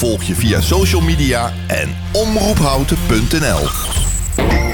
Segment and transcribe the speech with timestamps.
[0.00, 3.68] Volg je via social media en omroephouten.nl.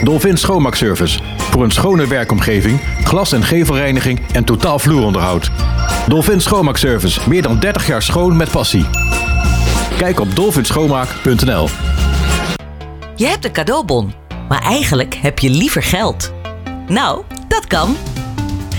[0.03, 1.19] Dolphin Schoonmaakservice.
[1.51, 5.51] Voor een schone werkomgeving, glas- en gevelreiniging en totaal vloeronderhoud.
[6.09, 7.21] Dolphin Schoonmaakservice.
[7.29, 8.87] Meer dan 30 jaar schoon met passie.
[9.97, 11.69] Kijk op dolphinschoonmaak.nl.
[13.17, 14.15] Je hebt een cadeaubon,
[14.49, 16.33] maar eigenlijk heb je liever geld.
[16.89, 17.97] Nou, dat kan.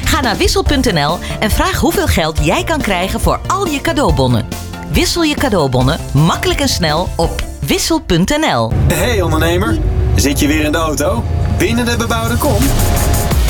[0.05, 4.66] Ga naar wissel.nl en vraag hoeveel geld jij kan krijgen voor al je cadeaubonnen.
[4.91, 8.71] Wissel je cadeaubonnen makkelijk en snel op wissel.nl.
[8.93, 9.77] Hey ondernemer,
[10.15, 11.23] zit je weer in de auto?
[11.57, 12.61] Binnen de bebouwde kom?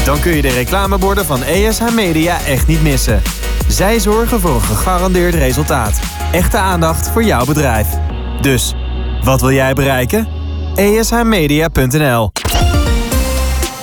[0.06, 3.22] Dan kun je de reclameborden van ESH Media echt niet missen.
[3.68, 6.00] Zij zorgen voor een gegarandeerd resultaat.
[6.32, 7.88] Echte aandacht voor jouw bedrijf.
[8.42, 8.74] Dus,
[9.24, 10.28] wat wil jij bereiken?
[10.76, 12.32] ESHmedia.nl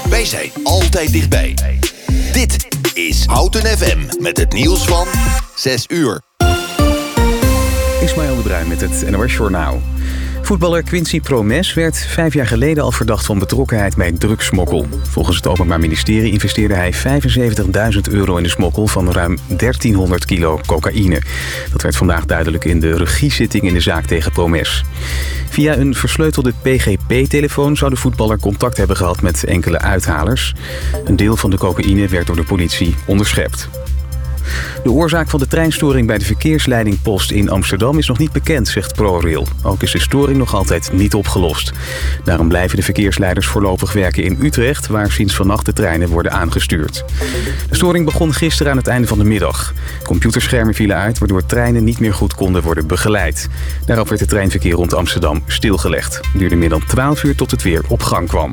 [0.08, 1.54] Wij zijn altijd dichtbij.
[2.32, 5.06] Dit is Houten FM met het nieuws van
[5.54, 6.33] 6 uur.
[8.04, 9.82] Ismaël de Bruin met het NOS Journaal.
[10.42, 14.86] Voetballer Quincy Promes werd vijf jaar geleden al verdacht van betrokkenheid bij drugsmokkel.
[15.02, 20.60] Volgens het Openbaar Ministerie investeerde hij 75.000 euro in de smokkel van ruim 1300 kilo
[20.66, 21.22] cocaïne.
[21.72, 24.84] Dat werd vandaag duidelijk in de regiezitting in de zaak tegen Promes.
[25.48, 30.54] Via een versleutelde PGP-telefoon zou de voetballer contact hebben gehad met enkele uithalers.
[31.04, 33.68] Een deel van de cocaïne werd door de politie onderschept.
[34.82, 38.94] De oorzaak van de treinstoring bij de verkeersleidingpost in Amsterdam is nog niet bekend, zegt
[38.94, 39.46] ProRail.
[39.62, 41.72] Ook is de storing nog altijd niet opgelost.
[42.24, 47.04] Daarom blijven de verkeersleiders voorlopig werken in Utrecht, waar sinds vannacht de treinen worden aangestuurd.
[47.68, 49.72] De storing begon gisteren aan het einde van de middag.
[50.02, 53.48] Computerschermen vielen uit, waardoor treinen niet meer goed konden worden begeleid.
[53.86, 56.14] Daarop werd het treinverkeer rond Amsterdam stilgelegd.
[56.14, 58.52] Het duurde meer dan 12 uur tot het weer op gang kwam.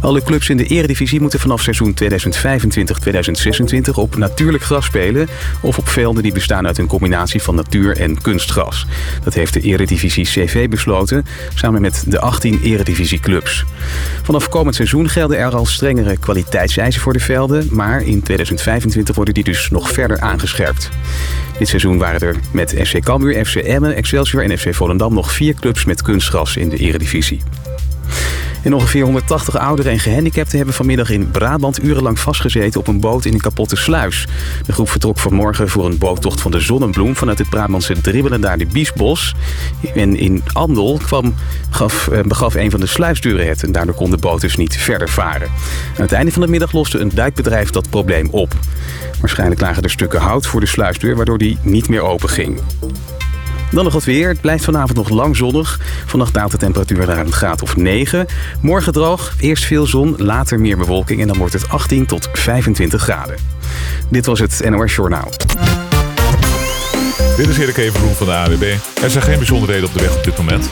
[0.00, 5.28] Alle clubs in de eredivisie moeten vanaf seizoen 2025-2026 op natuurlijk gras spelen...
[5.60, 8.86] of op velden die bestaan uit een combinatie van natuur- en kunstgras.
[9.24, 13.64] Dat heeft de eredivisie CV besloten, samen met de 18 eredivisieclubs.
[14.22, 17.68] Vanaf komend seizoen gelden er al strengere kwaliteitseisen voor de velden...
[17.70, 20.90] maar in 2025 worden die dus nog verder aangescherpt.
[21.58, 25.14] Dit seizoen waren er met FC Cambuur, FC Emmen, Excelsior en FC Volendam...
[25.14, 27.40] nog vier clubs met kunstgras in de eredivisie.
[28.66, 33.24] En ongeveer 180 ouderen en gehandicapten hebben vanmiddag in Brabant urenlang vastgezeten op een boot
[33.24, 34.26] in een kapotte sluis.
[34.66, 38.58] De groep vertrok vanmorgen voor een boottocht van de Zonnebloem vanuit het Brabantse Dribbelen naar
[38.58, 39.34] de Biesbos.
[39.94, 41.34] En in Andel kwam,
[41.70, 44.76] gaf, eh, begaf een van de sluisdeuren het en daardoor kon de boot dus niet
[44.76, 45.48] verder varen.
[45.96, 48.54] Aan het einde van de middag loste een duikbedrijf dat probleem op.
[49.20, 52.60] Waarschijnlijk lagen er stukken hout voor de sluisdeur waardoor die niet meer open ging.
[53.76, 54.28] Dan nog wat weer.
[54.28, 55.80] Het blijft vanavond nog lang zonnig.
[56.06, 58.26] Vannacht daalt de temperatuur naar een graad of 9.
[58.60, 63.02] Morgen droog, eerst veel zon, later meer bewolking en dan wordt het 18 tot 25
[63.02, 63.36] graden.
[64.10, 65.30] Dit was het NOS Journaal.
[67.36, 68.74] Dit is Erik Evenbroek van de ANWB.
[69.02, 70.70] Er zijn geen bijzonderheden op de weg op dit moment.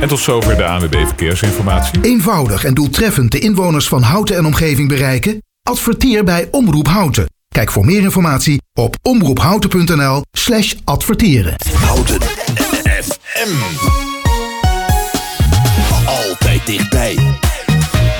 [0.00, 2.00] En tot zover de ANWB Verkeersinformatie.
[2.02, 5.42] Eenvoudig en doeltreffend de inwoners van Houten en omgeving bereiken?
[5.62, 7.35] Adverteer bij Omroep Houten.
[7.56, 11.56] Kijk voor meer informatie op omroephouten.nl slash adverteren.
[11.74, 12.20] Houten
[13.02, 13.54] FM.
[16.06, 17.18] Altijd dichtbij.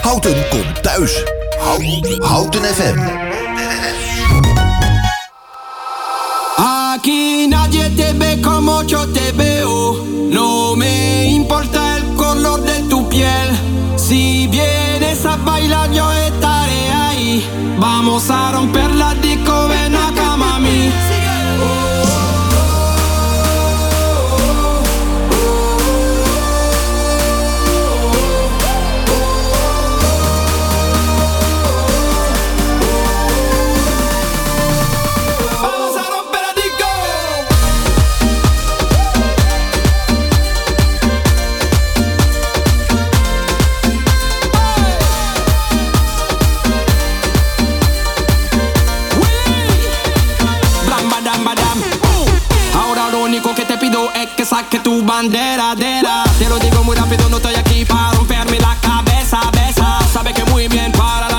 [0.02, 1.24] Houten komt thuis.
[2.18, 2.98] Houten, FM.
[6.96, 7.48] Nadie
[17.78, 19.68] Vamos a romper la disco,
[54.46, 56.22] saque tu bandera, dera.
[56.38, 59.98] Te lo digo muy rápido, no estoy aquí para romperme la cabeza, besa.
[60.12, 61.35] Sabe que muy bien para la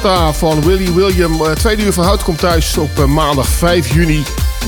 [0.00, 1.42] Trompetta van Willy William.
[1.42, 4.22] Uh, tweede uur van Hout komt thuis op uh, maandag 5 juni.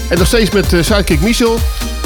[0.08, 1.58] En nog steeds met uh, Sidekick Michel.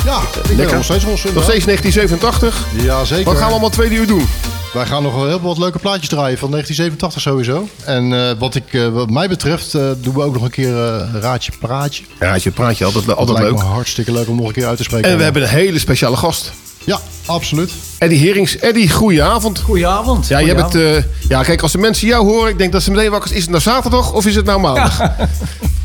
[0.04, 1.24] Ja, ik ben nog steeds los.
[1.24, 2.66] Nog steeds 1987.
[2.82, 3.24] Ja, zeker.
[3.24, 4.26] Wat gaan we allemaal tweede uur doen?
[4.72, 7.68] Wij gaan nog wel heel wat leuke plaatjes draaien van 1987 sowieso.
[7.84, 10.74] En uh, wat, ik, uh, wat mij betreft uh, doen we ook nog een keer
[11.20, 12.04] Raadje Praatje.
[12.18, 13.46] Raadje Praatje, altijd, altijd dat leuk.
[13.46, 15.10] lijkt me hartstikke leuk om nog een keer uit te spreken.
[15.10, 16.52] En we hebben een hele speciale gast.
[16.84, 17.72] Ja, absoluut.
[17.98, 18.58] Eddie Herings.
[18.58, 19.58] Eddie, goedenavond.
[19.58, 20.28] Goedenavond.
[20.28, 22.90] Ja, je hebt het, ja, kijk, als de mensen jou horen, ik denk dat ze
[22.90, 24.98] meteen wakker is het nou zaterdag of is het nou maandag?
[24.98, 25.16] Ja.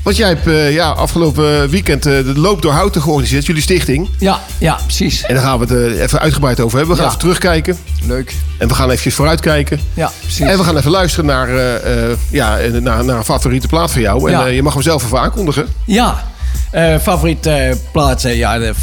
[0.05, 4.09] Want jij hebt uh, ja, afgelopen weekend uh, de Loop door Houten georganiseerd, jullie stichting.
[4.19, 5.23] Ja, ja, precies.
[5.23, 6.95] En daar gaan we het uh, even uitgebreid over hebben.
[6.95, 7.17] We gaan ja.
[7.17, 7.77] even terugkijken.
[8.07, 8.33] Leuk.
[8.57, 9.79] En we gaan even vooruitkijken.
[9.93, 10.39] Ja, precies.
[10.39, 11.49] En we gaan even luisteren naar,
[12.31, 14.31] ja, naar, naar een favoriete plaat van jou.
[14.31, 14.45] En ja.
[14.45, 15.67] je mag hem zelf even aankondigen.
[15.85, 16.23] Ja,
[17.01, 18.73] favoriete plaat, ja, de,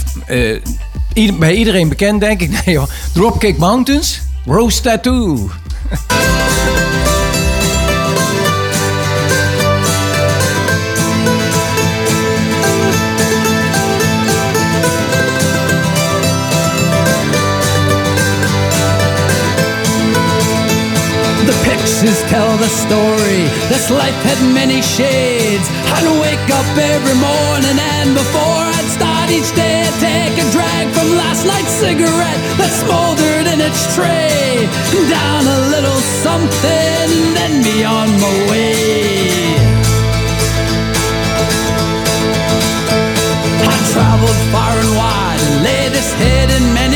[1.15, 2.51] ieder, bij iedereen bekend denk ik.
[2.65, 2.89] Nee joh.
[3.13, 5.51] Dropkick Mountains, Rose Tattoo.
[21.65, 23.45] Pictures tell the story.
[23.69, 25.69] This life had many shades.
[25.95, 28.82] I'd wake up every morning and before start
[29.33, 34.69] each day, I'd take a drag from last night's cigarette that smoldered in its tray.
[35.09, 39.57] Down a little something, then be on my way.
[43.73, 46.92] I traveled far and wide and laid this head in many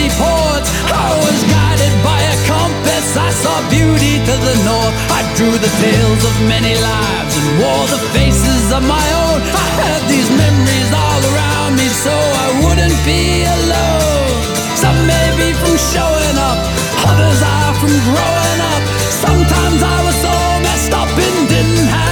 [3.42, 4.96] saw beauty to the north.
[5.12, 9.38] I drew the tales of many lives and wore the faces of my own.
[9.44, 12.14] I had these memories all around me so
[12.44, 14.40] I wouldn't be alone.
[14.80, 16.58] Some may be from showing up,
[17.04, 18.82] others are from growing up.
[19.24, 22.05] Sometimes I was so messed up and didn't have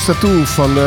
[0.00, 0.84] Tattoo van eh,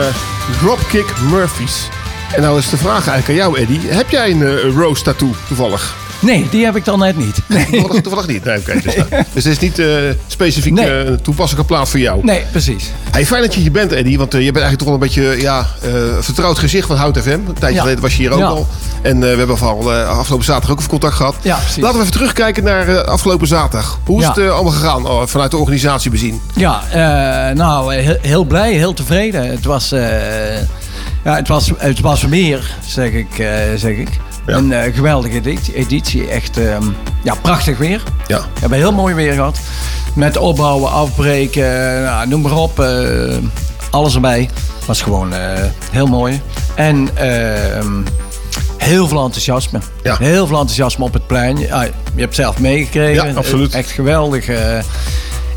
[0.62, 1.88] Dropkick Murphys.
[2.36, 3.80] En nou is de vraag eigenlijk aan jou, Eddie.
[3.88, 5.96] Heb jij een eh, Rose Tattoo toevallig?
[6.20, 7.38] Nee, die heb ik dan net niet.
[7.48, 8.44] Nee, Toevallig, toevallig niet.
[8.44, 9.88] Nee, dus, nou, dus het is niet eh,
[10.28, 10.90] specifiek Nee.
[10.90, 12.20] een toepasselijke plaat voor jou.
[12.24, 12.92] nee precies.
[13.12, 14.18] Hey, fijn dat je hier bent, Eddie.
[14.18, 15.68] Want je bent eigenlijk toch wel een beetje ja,
[16.20, 17.30] vertrouwd gezicht van Hout FM.
[17.30, 17.82] Een tijdje Ja.
[17.82, 18.46] geleden was je hier ook Ja.
[18.46, 18.68] al.
[19.06, 21.36] En eh, we hebben al eh, afgelopen zaterdag ook even contact gehad.
[21.42, 21.84] Ja, precies.
[21.84, 24.00] Laten we even terugkijken naar eh, afgelopen zaterdag.
[24.06, 24.34] Hoe is Ja.
[24.42, 26.42] het allemaal gegaan oh, vanuit de organisatie bezien?
[26.56, 26.82] Ja,
[27.54, 29.50] nou, heel, heel blij, heel tevreden.
[29.50, 29.90] Het was,
[31.24, 33.28] ja, het was, het was weer, zeg ik.
[33.76, 34.10] zeg ik.
[34.46, 34.58] Ja.
[34.58, 35.42] Een geweldige
[35.74, 36.28] editie.
[36.28, 36.84] Echt ehm,
[37.24, 38.04] ja, prachtig weer.
[38.28, 38.40] Ja.
[38.40, 39.60] We hebben heel mooi weer gehad.
[40.14, 42.86] Met opbouwen, afbreken, nou, noem maar op.
[43.90, 44.50] alles erbij.
[44.86, 45.34] Was gewoon
[45.92, 46.42] heel mooi.
[46.76, 48.02] En ehm,
[48.78, 49.80] heel veel enthousiasme.
[50.04, 50.16] Ja.
[50.20, 51.58] Heel veel enthousiasme op het plein.
[51.58, 53.28] Je hebt het zelf meegekregen.
[53.28, 53.74] Ja, absoluut.
[53.74, 54.48] Echt geweldig.
[54.48, 54.78] eh.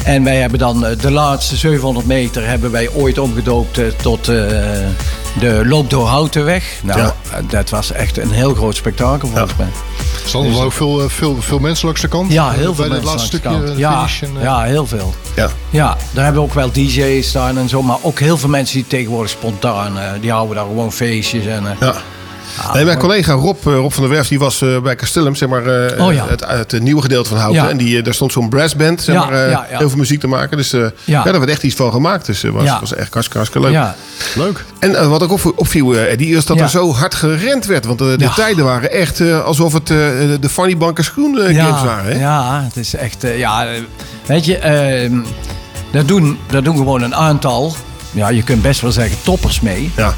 [0.04, 4.24] en wij hebben dan eh, de laatste 700 meter hebben wij ooit omgedoopt eh, tot
[4.24, 6.64] de loop door Houtenweg.
[6.82, 7.14] Nou, Ja.
[7.48, 9.66] dat was echt een heel groot spektakel volgens mij.
[10.24, 12.32] Stonden er ook veel, veel, veel mensen langs de kant.
[12.32, 13.06] Ja, heel veel Bij mensen.
[13.06, 13.78] langs de stukje kant.
[13.78, 14.06] ja.
[14.20, 15.14] En, ja, heel veel.
[15.36, 15.48] Ja.
[15.70, 17.82] Ja, daar hebben we ook wel DJ's staan en zo.
[17.82, 21.46] Maar ook heel veel mensen die tegenwoordig spontaan, die houden daar gewoon feestjes.
[21.46, 21.94] En, Ja.
[22.72, 25.48] Nee, mijn collega Rob, eh, Rob van der Werf die was eh, bij Castellum, zeg
[25.48, 26.26] maar, eh, Oh ja.
[26.28, 27.62] het, het, nieuwe gedeelte van Houten.
[27.62, 27.68] Ja.
[27.70, 29.78] En die, daar stond zo'n brassband, zeg Ja, maar, eh, ja, ja.
[29.78, 30.56] heel veel muziek te maken.
[30.56, 31.22] Dus eh, ja.
[31.22, 32.26] daar werd echt iets van gemaakt.
[32.26, 32.80] Dus het was, Ja.
[32.80, 33.72] was echt hartstikke, leuk.
[33.72, 33.94] Ja.
[34.34, 34.64] Leuk.
[34.78, 36.62] En wat ook op, opviel, eh, Eddie, is dat Ja.
[36.62, 37.84] er zo hard gerend werd.
[37.86, 38.32] Want de Ja.
[38.34, 39.96] tijden waren echt eh, alsof het eh,
[40.40, 42.12] de Fanny Banker Schoen games waren.
[42.12, 42.18] Hè?
[42.20, 43.26] Ja, het is echt.
[43.36, 43.66] ja,
[44.26, 45.10] weet je, eh,
[45.92, 47.74] daar, doen, daar doen gewoon een aantal.
[48.10, 49.90] Ja, je kunt best wel zeggen toppers mee.
[49.96, 50.14] Ja.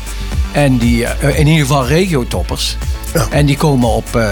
[0.53, 2.77] En die, eh, in ieder geval regio-toppers.
[3.15, 3.27] Ja.
[3.31, 4.29] En die komen op eh,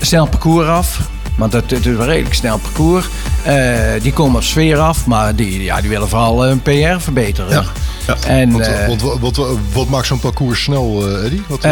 [0.00, 1.00] snel parcours af.
[1.36, 3.06] Want het is een redelijk snel parcours.
[3.42, 3.54] Eh,
[4.02, 7.50] die komen op sfeer af, maar die, ja, die willen vooral hun PR verbeteren.
[7.50, 7.64] Ja.
[8.06, 8.16] Ja.
[8.26, 11.42] En, Wat, wat, wat, wat, wat maakt zo'n parcours snel, Eddie?
[11.46, 11.66] Wat,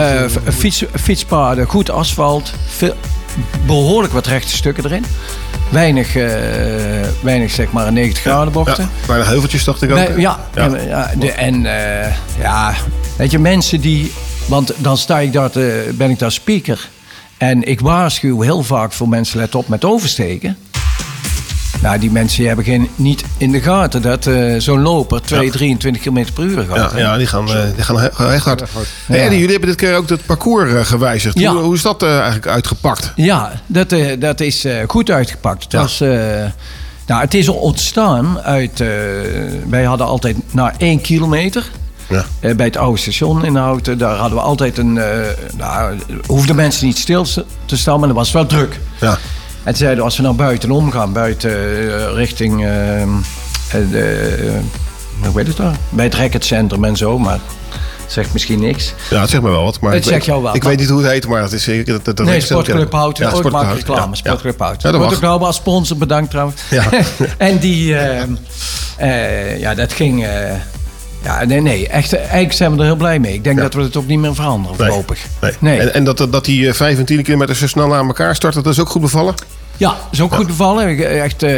[0.55, 2.95] fiets, fietspaden, goed asfalt, veel,
[3.66, 5.04] behoorlijk wat rechte stukken erin.
[5.70, 6.30] Weinig, eh,
[7.20, 8.84] weinig zeg maar 90 graden bochten.
[8.84, 9.96] Ja, bijna heuveltjes dacht ik ook.
[9.96, 10.76] Nee, ja, Ja.
[10.88, 12.74] ja, de, en eh, ja,
[13.16, 14.12] weet je, mensen die.
[14.46, 16.88] Want dan sta ik daar te, ben ik daar speaker.
[17.38, 20.56] En ik waarschuw heel vaak voor mensen, let op met oversteken.
[21.82, 25.50] Nou, die mensen die hebben geen, niet in de gaten dat eh, zo'n loper 2,
[25.50, 26.92] 23 km per uur gaat.
[26.92, 28.60] Ja, ja, die gaan, eh, die gaan echt hard.
[29.06, 29.22] Hey, Ja.
[29.24, 31.38] Eddie, jullie hebben dit keer ook het parcours eh, gewijzigd.
[31.38, 31.52] Ja.
[31.52, 33.12] Hoe, hoe is dat eh, eigenlijk uitgepakt?
[33.16, 35.62] Ja, dat, eh, dat is eh, goed uitgepakt.
[35.62, 35.80] Het, Ja.
[35.80, 36.08] was, eh,
[37.06, 38.80] nou, het is ontstaan uit...
[38.80, 38.88] eh,
[39.68, 41.70] wij hadden altijd na één kilometer...
[42.08, 42.24] Ja.
[42.54, 43.98] bij het oude station in Houten...
[43.98, 44.98] daar hadden we altijd een...
[44.98, 45.06] eh
[45.56, 47.26] nou, hoefden mensen niet stil
[47.64, 48.80] te staan, maar dat was wel druk.
[49.00, 49.18] Ja.
[49.64, 51.12] En toen zeiden we, als we naar buiten omgaan...
[51.12, 52.64] buiten eh, richting...
[52.64, 53.07] eh, eh,
[53.73, 54.52] eh,
[55.23, 55.76] hoe weet het daar?
[55.88, 57.38] Bij het racketcentrum en zo, maar...
[58.07, 58.95] zegt misschien niks.
[59.11, 59.81] Ja, het zegt me wel wat.
[59.81, 61.52] Maar Het ik weet- zegt jou wel, Ik weet niet hoe het heet, maar het
[61.52, 62.02] is zeker...
[62.02, 62.92] Dat, dat, Nee, Sportclub.
[62.92, 63.25] Houten.
[63.26, 64.07] Ja, ook maakt reclame.
[64.11, 64.59] Ja, Sportclub.
[64.59, 64.81] Houten.
[64.83, 66.62] Ja, dat Wordt ook nou wel als sponsor bedankt trouwens.
[66.71, 66.85] Ja.
[67.38, 67.97] en die...
[67.97, 68.23] eh,
[68.97, 70.26] eh, ja, dat ging...
[71.23, 71.88] ja, nee, nee.
[71.88, 73.35] Echt, eigenlijk zijn we er heel blij mee.
[73.35, 74.87] Ik denk dat we het ook niet meer veranderen Nee.
[74.88, 75.26] voorlopig.
[75.41, 75.52] Nee.
[75.59, 75.79] Nee.
[75.79, 78.62] En, en dat, dat die eh, 5 en 10 kilometer zo snel aan elkaar starten,
[78.62, 79.35] dat is ook goed bevallen?
[79.76, 80.87] Ja, is ook goed bevallen.
[80.88, 81.52] Eh, Echt, eh,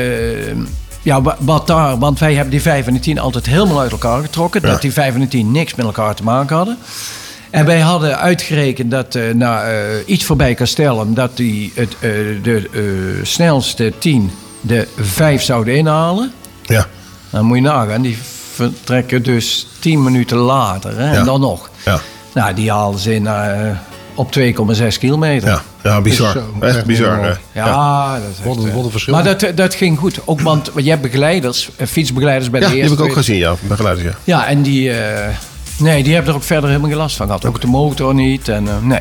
[1.03, 3.93] ja, wa- wat daar, want wij hebben die 5 en die 10 altijd helemaal uit
[3.93, 4.61] elkaar getrokken.
[4.63, 4.69] Ja.
[4.71, 6.79] Dat die 5 en die 10 niks met elkaar te maken hadden.
[7.51, 12.11] En wij hadden uitgerekend dat eh, na eh, iets voorbij Castellum, dat die het, eh,
[12.43, 12.81] de eh,
[13.25, 14.31] snelste 10
[14.61, 16.33] de 5 zouden inhalen.
[16.63, 16.87] Ja.
[17.31, 18.19] Dan moet je nagaan, die
[18.55, 20.99] vertrekken dus 10 minuten later.
[20.99, 21.19] Hè, Ja.
[21.19, 21.71] En dan nog.
[21.85, 22.01] Ja.
[22.35, 23.71] Nou, die haalden ze in, eh,
[24.15, 25.49] op 2,6 kilometer.
[25.49, 26.37] Ja, ja bizar.
[26.61, 27.23] Echt bizar.
[27.25, 27.33] hè.
[27.53, 29.15] Ja, dat is Wat echt, een, eh, wat een verschil.
[29.15, 30.19] maar dat, eh, dat ging goed.
[30.25, 32.97] Ook want je hebt begeleiders, fietsbegeleiders bij Ja, de die eerste.
[32.97, 33.55] heb ik ook gezien, ja.
[33.61, 34.15] Begeleiders, ja.
[34.25, 35.29] Ja, en die, eh,
[35.79, 37.45] nee, die hebben er ook verder helemaal geen last van gehad.
[37.45, 38.49] Ook de motor niet.
[38.49, 39.01] En, eh, nee.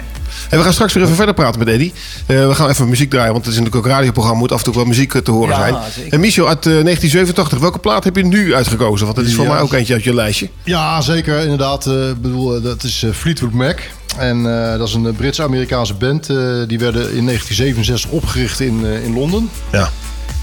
[0.50, 1.94] En we gaan straks weer even verder praten met Eddie.
[2.26, 4.40] Eh, we gaan even muziek draaien, want het is natuurlijk ook een radioprogramma.
[4.40, 5.76] moet af en toe wel muziek eh, te horen Ja, zijn.
[5.96, 6.14] zeker.
[6.14, 9.06] En Michel, uit eh, 1987, welke plaat heb je nu uitgekozen?
[9.06, 9.52] Want dat is voor Ja.
[9.52, 10.50] mij ook eentje uit je lijstje.
[10.64, 11.40] Ja, zeker.
[11.40, 11.86] Inderdaad.
[11.88, 13.80] eh, Ik bedoel, dat is Fleetwood Mac.
[14.18, 14.38] En
[14.72, 16.30] eh, dat is een Brits-Amerikaanse band.
[16.30, 16.36] eh,
[16.68, 19.50] die werden in 1967 opgericht in, eh, in Londen.
[19.72, 19.90] Ja.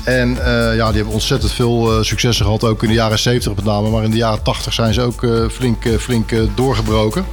[0.05, 2.65] En eh, ja, die hebben ontzettend veel eh, successen gehad.
[2.65, 3.91] Ook in de jaren 70 met name.
[3.91, 7.25] Maar in de jaren 80 zijn ze ook eh, flink, flink doorgebroken.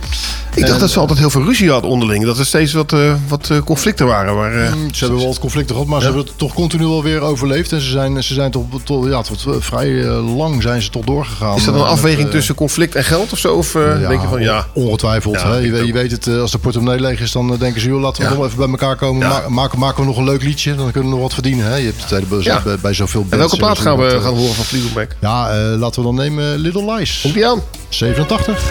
[0.57, 2.25] Ik dacht dat ze altijd heel veel ruzie hadden onderling.
[2.25, 4.35] Dat er steeds wat, eh, wat eh, conflicten waren.
[4.35, 6.85] Maar, eh, Mm, Ze hebben wel wat conflicten gehad, maar ze hebben het toch continu
[6.85, 7.71] wel weer overleefd.
[7.71, 8.65] En ze zijn, ze zijn toch,
[9.07, 9.89] ja, tot, vrij
[10.35, 11.55] lang zijn ze toch doorgegaan.
[11.57, 13.53] is dat een afweging met, tussen conflict en geld of zo?
[13.55, 14.67] Of ja, denk je van ja?
[14.73, 15.43] Ongetwijfeld.
[15.43, 15.55] Hè?
[15.55, 18.35] Je, je weet het, als de portemonnee leeg is, dan denken ze, joh, laten we
[18.35, 19.27] nog even bij elkaar komen.
[19.27, 21.65] Ma- maken, maken we nog een leuk liedje, dan kunnen we nog wat verdienen.
[21.65, 21.75] Hè?
[21.75, 23.45] Je hebt het hele bij, bij, bij zoveel En bands.
[23.45, 25.11] welke plaat gaan we gaan horen van Fleetwood Mac?
[25.21, 27.19] Ja, laten we dan nemen Little Lies.
[27.21, 27.61] Komt die aan?
[27.89, 28.63] 87.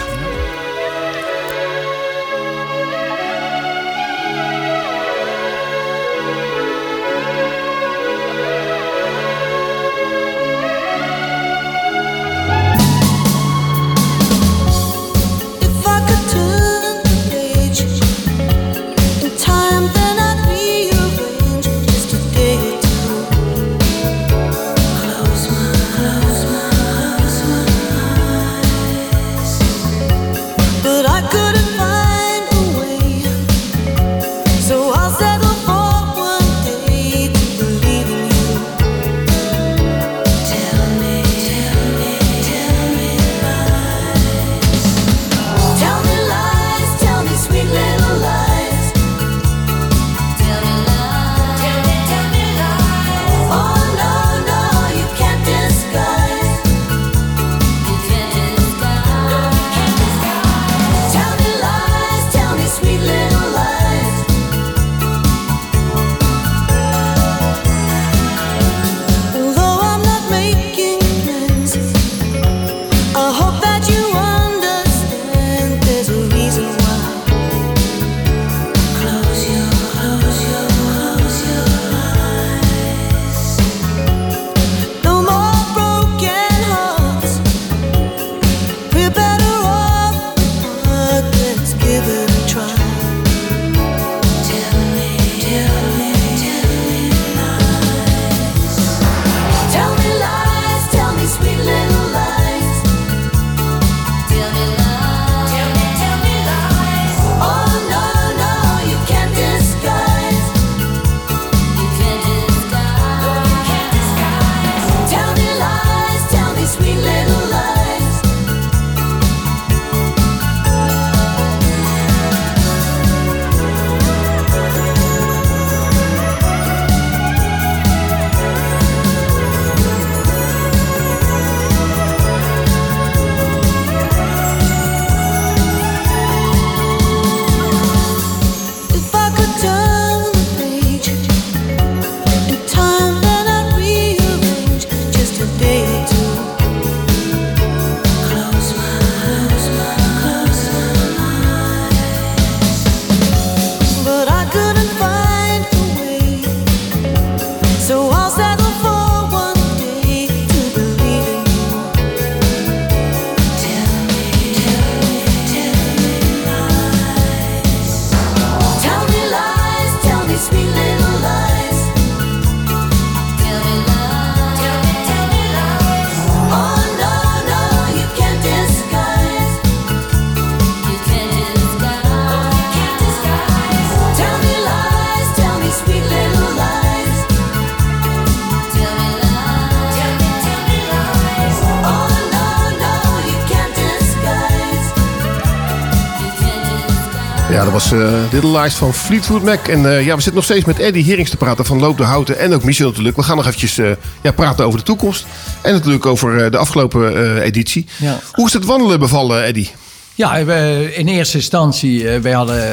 [197.49, 197.99] Ja, dat was eh
[198.31, 199.67] Little Lies van Fleetwood Mac.
[199.67, 202.03] En eh, ja, we zitten nog steeds met Eddie Herings te praten van Loop de
[202.03, 202.37] Houten.
[202.39, 203.15] En ook Michel natuurlijk.
[203.15, 203.89] We gaan nog eventjes eh,
[204.21, 205.25] ja, praten over de toekomst.
[205.61, 207.85] En natuurlijk over de afgelopen editie.
[207.97, 208.19] Ja.
[208.31, 209.71] Hoe is het wandelen bevallen, Eddie?
[210.15, 212.63] Ja, we, in eerste instantie, wij hadden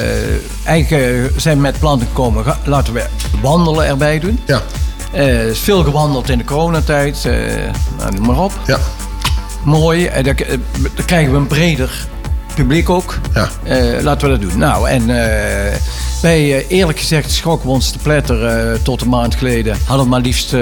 [0.65, 3.05] eigenlijk zijn met plannen gekomen, laten we
[3.43, 4.41] wandelen erbij doen.
[4.47, 4.63] Ja.
[5.51, 7.29] Is veel gewandeld in de coronatijd,
[7.99, 8.53] nou, noem maar op.
[8.67, 8.79] Ja.
[9.65, 10.35] Mooi, dan
[11.07, 12.07] krijgen we een breder
[12.55, 13.19] publiek ook.
[13.35, 13.49] Ja.
[13.63, 14.59] Eh, laten we dat doen.
[14.59, 15.77] Nou, en eh,
[16.23, 19.77] wij, eh, eerlijk gezegd, schrokken we ons te pletter tot een maand geleden.
[19.87, 20.55] Hadden maar liefst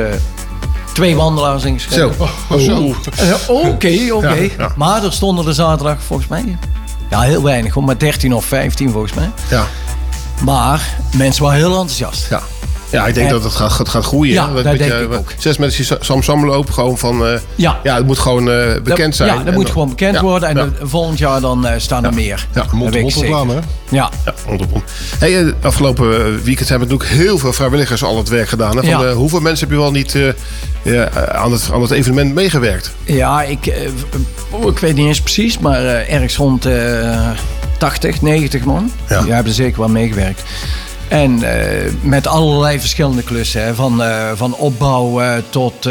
[0.95, 2.15] twee wandelaars ingeschreven.
[2.15, 2.29] Zo.
[2.55, 2.95] Oh, zo.
[3.17, 4.49] Eh, Oké, oké.
[4.77, 6.59] Maar er stonden er zaterdag volgens mij...
[7.11, 9.31] Ja, heel weinig, maar 13 of 15 volgens mij.
[9.51, 9.67] Ja.
[10.45, 10.81] Maar
[11.17, 12.29] mensen waren heel enthousiast.
[12.31, 12.41] Ja.
[12.93, 14.33] Ja, ik denk En- dat het gaat, gaat, gaat groeien.
[14.33, 15.33] Ja, dat denk je, ik ook.
[15.39, 17.27] Zes mensen die Sam Sam lopen gewoon van...
[17.27, 17.79] eh, Ja.
[17.83, 19.29] ja, het moet gewoon eh, bekend Dat- zijn.
[19.29, 20.49] Ja, dat En moet dan- gewoon bekend Ja, worden.
[20.49, 20.87] En ja.
[20.87, 22.47] volgend jaar dan eh, staan er meer.
[22.55, 23.21] Ja, zeker.
[23.21, 23.61] reclame, hè?
[23.89, 24.11] Ja.
[24.25, 24.85] Ja, mond mond.
[25.19, 28.77] Hey, afgelopen weekend hebben natuurlijk heel veel vrijwilligers al het werk gedaan.
[28.77, 28.91] Hè?
[28.93, 30.17] Van, hoeveel mensen heb je wel niet
[31.33, 32.93] aan, het, aan het evenement meegewerkt?
[33.05, 33.73] Ja, ik,
[34.51, 37.31] oh, ik weet niet eens precies, maar ergens rond eh
[37.79, 38.91] 80, 90 man.
[39.09, 39.23] Ja.
[39.23, 40.43] Die hebben er zeker wel meegewerkt.
[41.13, 43.65] En eh, met allerlei verschillende klussen.
[43.65, 43.75] Hè.
[43.75, 45.89] Van, eh, van opbouw eh, tot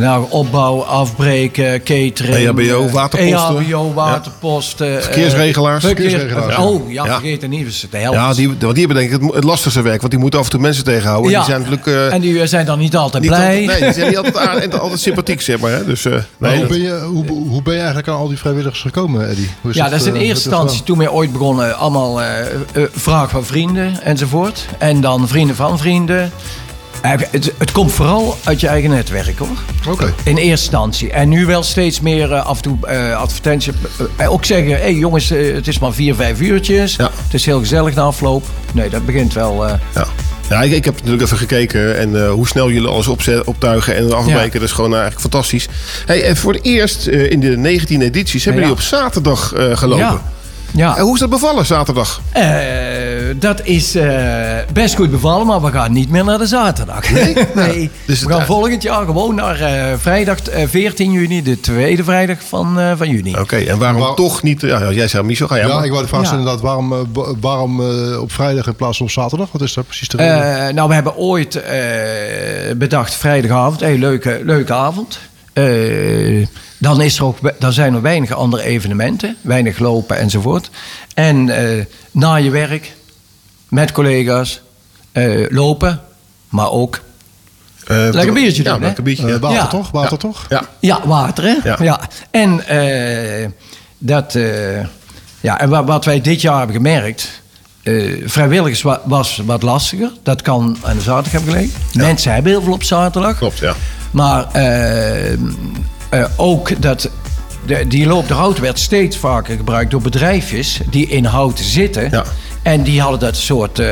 [0.00, 2.34] nou, opbouw, afbreken, catering.
[2.60, 3.56] EHBO, eh, waterposten.
[3.58, 4.96] EHBO, waterposten.
[4.96, 5.84] eh, Verkeersregelaars.
[5.84, 6.56] verkeers- Verkeersregelaars.
[6.56, 7.12] Oh, ja, Ja.
[7.12, 7.62] vergeet het niet.
[7.64, 8.18] Dat is de helft.
[8.18, 9.98] Ja, die, want die hebben denk ik het, het lastigste werk.
[10.00, 11.30] Want die moeten af en toe mensen tegenhouden.
[11.30, 11.36] Ja.
[11.38, 11.86] Die zijn natuurlijk...
[11.86, 13.58] eh, en die eh, zijn dan niet altijd niet blij.
[13.60, 15.70] altijd, nee, die zijn niet altijd, aardig- altijd sympathiek, zeg maar.
[15.70, 15.84] Hè?
[15.84, 18.28] Dus, eh, Maar nee, hoe, dat- ben je, hoe, hoe ben je eigenlijk aan al
[18.28, 19.50] die vrijwilligers gekomen, Eddie?
[19.60, 22.82] Hoe Ja, dat is in eh, eerste instantie toen wij ooit begonnen allemaal eh eh,
[22.92, 24.66] vraag van vrienden enzovoort.
[24.78, 26.30] En dan vrienden van vrienden.
[27.00, 29.56] Het, het komt vooral uit je eigen netwerk hoor.
[29.92, 30.14] Oké.
[30.24, 31.10] In eerste instantie.
[31.10, 33.74] En nu wel steeds meer eh, af en toe eh advertenties.
[34.16, 36.96] Eh, ook zeggen, hé hey, jongens, het is maar vier, vijf uurtjes.
[36.96, 38.44] Het is heel gezellig na afloop.
[38.72, 39.66] Nee, dat begint wel...
[39.66, 40.06] Ja.
[40.48, 44.12] Ja, ik, ik heb natuurlijk even gekeken en hoe snel jullie alles opzet, optuigen en
[44.12, 44.52] afbreken.
[44.60, 45.68] Dat is gewoon eigenlijk fantastisch.
[46.06, 48.68] Hey, en voor het eerst in de 19 edities hebben Ja.
[48.68, 50.04] jullie op zaterdag gelopen.
[50.04, 50.22] Ja.
[50.74, 50.96] Ja.
[50.96, 52.20] En hoe is dat bevallen zaterdag?
[53.28, 57.10] Eh, dat is eh, best goed bevallen, maar we gaan niet meer naar de zaterdag.
[57.54, 62.04] Nee, Dus we gaan volgend jaar gewoon naar eh, vrijdag eh, 14 juni, de tweede
[62.04, 63.34] vrijdag van, eh, van juni.
[63.38, 64.60] Oké, en waarom toch niet...
[64.60, 65.84] Ja, jij zei Michel, ga jij Ja, maar.
[65.84, 68.96] ik wou de vraag stellen inderdaad, waarom, eh, wa- waarom eh, op vrijdag in plaats
[68.96, 69.48] van op zaterdag?
[69.52, 70.66] Wat is daar precies de reden?
[70.68, 71.80] Eh, nou, we hebben ooit eh,
[72.76, 75.18] bedacht vrijdagavond, hey, leuke, leuke avond.
[75.52, 76.46] Eh,
[76.78, 80.70] dan, is er ook, dan zijn er weinig andere evenementen, weinig lopen enzovoort.
[81.14, 82.92] En eh, na je werk,
[83.68, 84.60] met collega's,
[85.12, 86.00] eh, lopen,
[86.48, 87.00] maar ook
[87.86, 88.80] lekker biertje ja, doen.
[88.80, 88.86] hè?
[88.86, 89.34] lekker biertje, ja.
[89.34, 89.66] Eh, water Ja.
[89.66, 89.90] toch?
[89.90, 90.16] Water Ja.
[90.16, 90.46] toch?
[90.48, 90.62] Ja.
[90.80, 91.84] Ja, water, hè?
[91.84, 92.00] Ja.
[92.30, 93.48] En, eh,
[93.98, 94.80] dat, eh,
[95.40, 97.42] ja, en wa- wat wij dit jaar hebben gemerkt...
[97.82, 100.10] eh, vrijwilligers wa- was wat lastiger.
[100.22, 101.80] Dat kan aan de zaterdag hebben gelegen.
[101.92, 103.38] Mensen hebben heel veel op zaterdag.
[103.38, 103.74] Klopt, ja.
[104.10, 105.38] Maar eh, eh,
[106.36, 107.08] ook dat...
[107.66, 110.80] De, die loop de hout werd steeds vaker gebruikt door bedrijfjes...
[110.90, 112.10] die in houten zitten...
[112.10, 112.24] Ja.
[112.68, 113.86] En die hadden dat soort eh,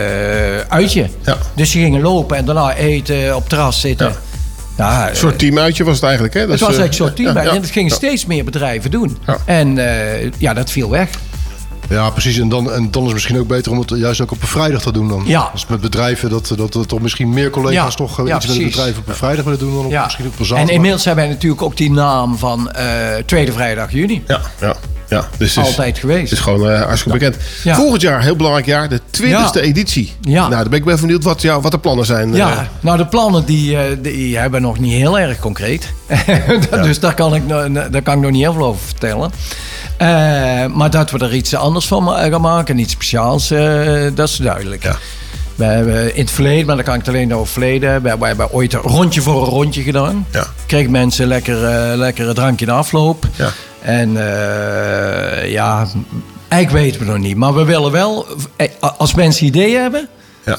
[0.68, 1.08] uitje.
[1.24, 1.36] Ja.
[1.54, 4.14] Dus die gingen lopen en daarna eten, op het terras zitten.
[4.76, 6.40] Ja, Een soort teamuitje was het eigenlijk, hè?
[6.40, 7.36] het Dus, was eh, eigenlijk zo'n team.
[7.36, 7.54] ja, ja.
[7.56, 9.18] En dat gingen steeds meer bedrijven doen.
[9.44, 11.08] En eh, ja, dat viel weg.
[11.88, 12.38] Ja, precies.
[12.38, 14.48] En dan, en dan is het misschien ook beter om het juist ook op een
[14.48, 15.22] vrijdag te doen dan.
[15.26, 15.48] Ja.
[15.52, 17.96] Dus met bedrijven, dat, dat, dat toch misschien meer collega's Ja.
[17.96, 20.26] toch eh, Ja, iets met een bedrijf op een vrijdag willen doen dan op, misschien
[20.26, 20.74] op een En zaterdag.
[20.74, 22.86] inmiddels hebben wij natuurlijk ook die naam van eh,
[23.26, 24.22] Tweede Vrijdag Juni.
[24.26, 24.76] Ja, ja,
[25.08, 25.28] ja.
[25.38, 26.22] Dus is, Altijd geweest.
[26.30, 27.36] Het is gewoon eh, hartstikke bekend.
[27.76, 29.52] Volgend jaar, heel belangrijk jaar, de 20e Ja.
[29.54, 30.12] editie.
[30.20, 30.48] Ja.
[30.48, 32.30] Nou, dan ben ik wel benieuwd wat, ja, wat de plannen zijn.
[32.30, 32.36] eh.
[32.36, 35.92] Ja, nou de plannen die, eh, die hebben nog niet heel erg concreet.
[36.82, 39.30] dus daar kan, ik, nog- daar kan ik nog niet heel veel over vertellen.
[39.96, 40.06] Eh,
[40.74, 44.82] maar dat we er iets anders van gaan maken, iets speciaals, eh, dat is duidelijk.
[44.82, 44.96] Ja.
[45.56, 48.02] We hebben in het verleden, maar dan kan ik het alleen over het verleden.
[48.02, 50.26] We, we hebben ooit een rondje voor een rondje gedaan.
[50.32, 50.46] Ja.
[50.66, 53.26] Kregen mensen lekker, eh lekker een drankje in de afloop.
[53.36, 53.50] Ja.
[53.80, 55.86] En eh, ja,
[56.48, 57.36] eigenlijk weten we nog niet.
[57.36, 60.08] Maar we willen wel, eh, als mensen ideeën hebben,
[60.44, 60.58] Ja.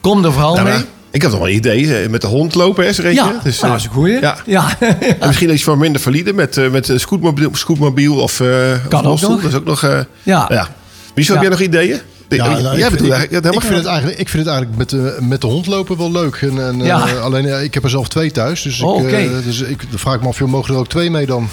[0.00, 0.78] kom er vooral Nou, mee.
[1.10, 1.96] ik heb nog wel een idee.
[2.02, 3.14] eh, Met de hond lopen, hè, zeg je?
[3.14, 4.20] Ja, Dus, nou, dat is een goeie.
[4.20, 4.36] Ja.
[4.46, 4.64] Ja.
[5.20, 8.48] En misschien iets voor minder valide met, met een scootmobiel, scootmobiel of, eh
[8.88, 9.40] Kan of ook nog.
[9.42, 9.80] Dat is ook nog...
[10.22, 10.46] Ja.
[10.48, 10.68] ja.
[11.14, 11.40] Michel, Ja.
[11.40, 12.00] heb jij nog ideeën?
[12.28, 15.16] Ja, jij nou, ik, vind, ik, vind het eigenlijk, ik vind het eigenlijk met de,
[15.20, 16.36] met de hond lopen wel leuk.
[16.36, 17.06] En, en, Ja.
[17.06, 18.62] eh, alleen, ik heb er zelf twee thuis.
[18.62, 19.16] Dus, Oh, ik, oké.
[19.16, 21.48] eh, dus ik dan vraag ik me af, joh, mogen er ook twee mee dan?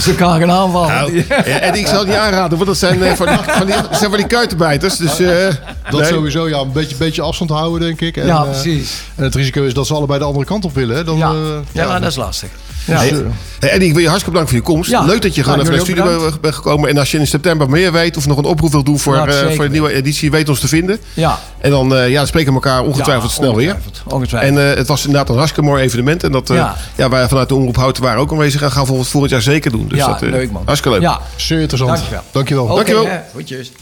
[0.00, 0.88] Ze elkaar gaan aanvallen.
[0.88, 3.66] Nou, ja, en ik zou het niet aanraden, want dat zijn, eh, van, die, van,
[3.66, 4.96] die, dat zijn van die kuitenbijters.
[4.96, 5.46] Dus, eh,
[5.90, 6.08] Dat nee.
[6.10, 8.16] sowieso, ja, een beetje, beetje afstand houden, denk ik.
[8.16, 9.02] En, Ja, precies.
[9.14, 10.96] en het risico is dat ze allebei de andere kant op willen.
[10.96, 11.04] Hè?
[11.04, 11.36] Dan, Ja, eh,
[11.72, 12.48] ja, dat is lastig.
[12.86, 12.96] Ja.
[12.96, 13.18] Hey, eh,
[13.58, 14.90] hey, Eddie, ik wil je hartstikke bedanken voor je komst.
[14.90, 15.02] Ja.
[15.04, 16.88] Leuk dat je gewoon Nou, even naar de studio ook bent- gekomen.
[16.88, 19.32] En als je in september meer weet of nog een oproep wil doen voor, eh,
[19.32, 20.98] zeker voor de nieuwe editie, weet ons te vinden.
[21.14, 21.38] Ja.
[21.60, 23.74] En dan, eh, ja, dan spreken we elkaar ongetwijfeld Ja, snel weer.
[23.74, 24.56] ongetwijfeld, ongetwijfeld.
[24.58, 26.22] En eh, het was inderdaad een hartstikke mooi evenement.
[26.24, 26.76] En dat eh, ja.
[26.96, 27.08] Ja.
[27.08, 28.62] wij vanuit de Omroep Houten waren ook aanwezig.
[28.62, 29.88] En gaan volgend, volgend jaar zeker doen.
[29.88, 30.62] Dus ja, dat, eh, leuk man.
[30.64, 31.08] Hartstikke leuk.
[31.08, 31.96] Ja, zeer interessant.
[31.98, 32.22] dankjewel.
[32.32, 32.66] Dankjewel.
[32.66, 33.06] Dankjewel.
[33.06, 33.18] hè.
[33.32, 33.72] Goedjes.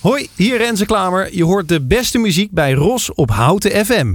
[0.00, 1.28] Hoi, hier Renze Klamer.
[1.32, 4.14] Je hoort de beste muziek bij Ros op Houten FM.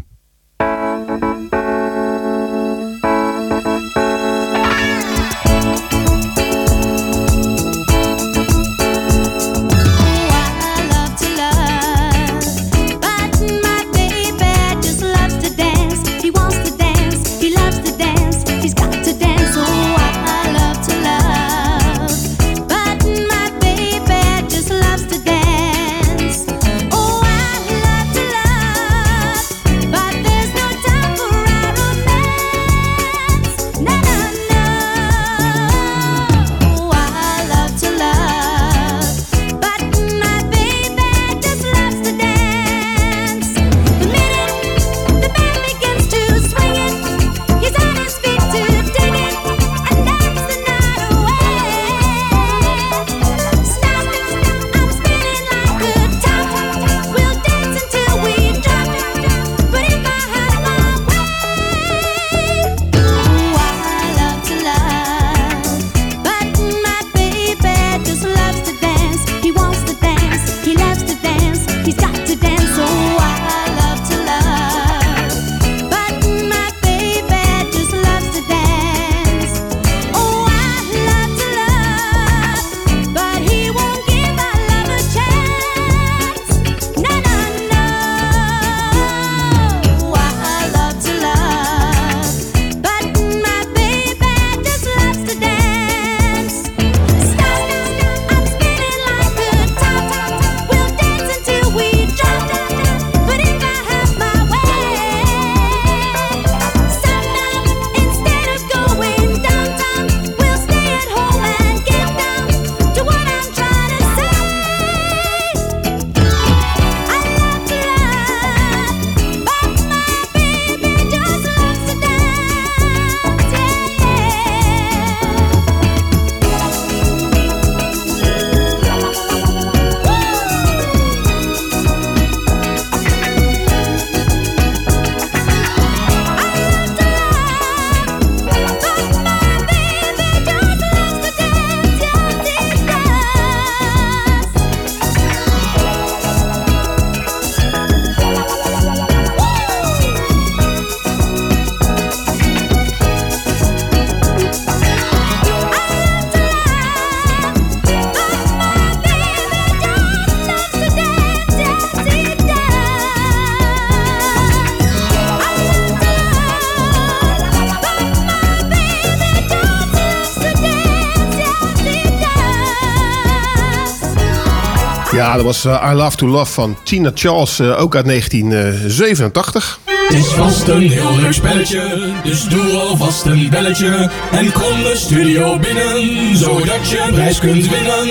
[175.32, 179.80] Ja, dat was eh, I Love to Love van Tina Charles, eh, ook uit 1987.
[179.86, 184.10] Het is vast een heel leuk spelletje, dus doe alvast een belletje.
[184.32, 188.08] En kom de studio binnen, zodat je een prijs kunt winnen.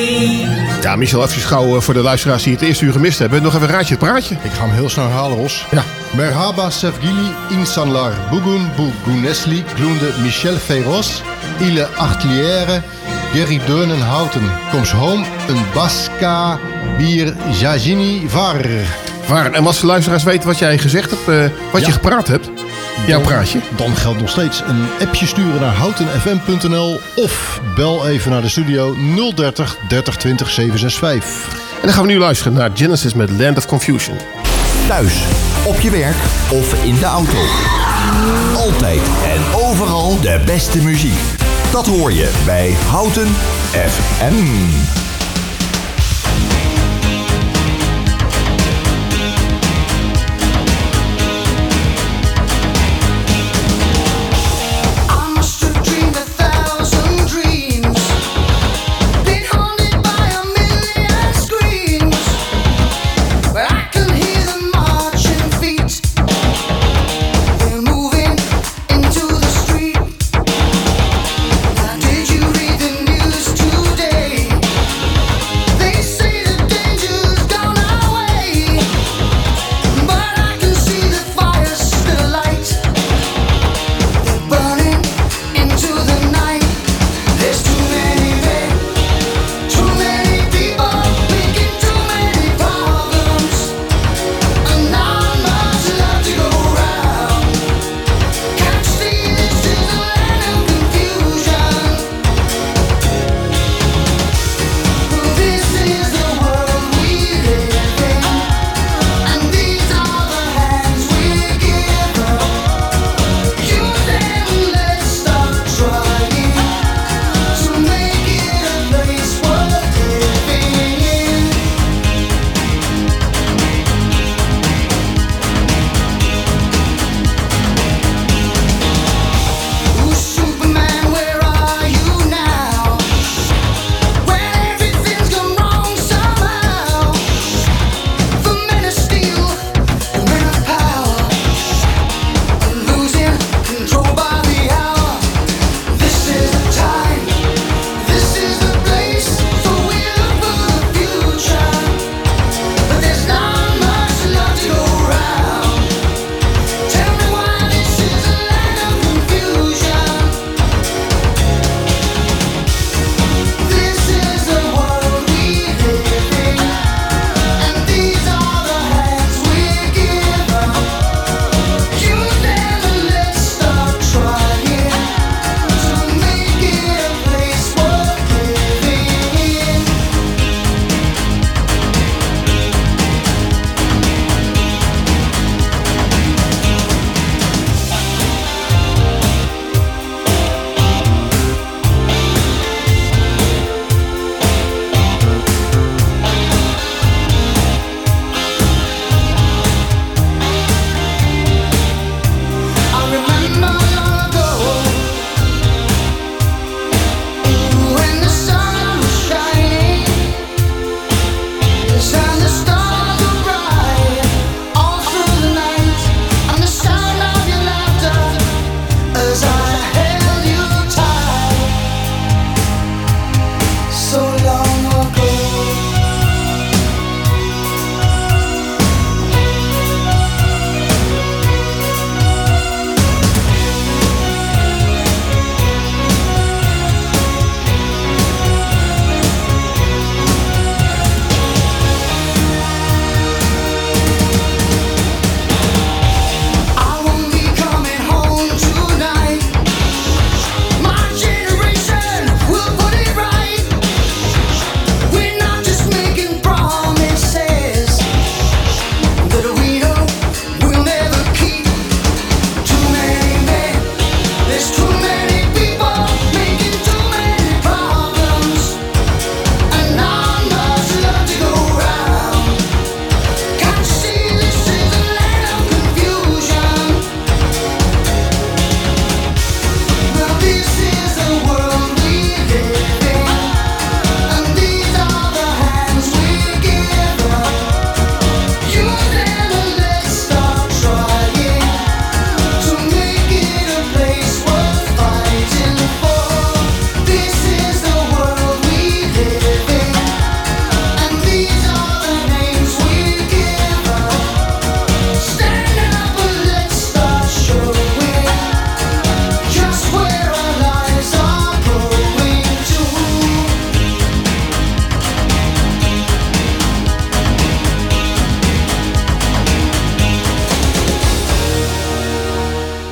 [0.82, 3.42] Ja, Michel, even gauw eh, voor de luisteraars die het eerste uur gemist hebben.
[3.42, 4.34] Nog even een raadje het praatje.
[4.34, 5.66] Ik ga hem heel snel herhalen, Ros.
[5.70, 5.82] Ja.
[6.10, 8.12] Merhaba Sevgili insanlar.
[8.30, 11.20] Bugün bu Gunesli gloende Michel Feroz.
[11.60, 12.82] Ile Artilière.
[13.32, 14.42] Gerry Deunenhouten.
[14.70, 15.24] Comes home.
[15.48, 16.58] Een Baska
[16.96, 18.66] bier Jajini var.
[19.28, 22.50] Waar, en als de luisteraars weten wat jij gezegd hebt, eh, wat je gepraat hebt,
[23.06, 23.60] jouw praatje.
[23.76, 28.94] Dan geldt nog steeds een appje sturen naar houtenfm.nl of bel even naar de studio
[29.34, 31.58] 030 30 20 765.
[31.74, 34.16] En dan gaan we nu luisteren naar Genesis met Land of Confusion.
[34.88, 35.22] Thuis,
[35.66, 36.16] op je werk
[36.48, 37.38] of in de auto.
[38.56, 41.49] Altijd en overal de beste muziek.
[41.70, 43.26] Dat hoor je bij Houten
[43.72, 44.99] FM.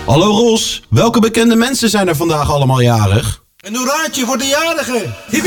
[0.09, 3.43] Hallo Ros, welke bekende mensen zijn er vandaag allemaal jarig?
[3.61, 5.15] Een hoeraatje voor de jarigen.
[5.31, 5.45] Hiep.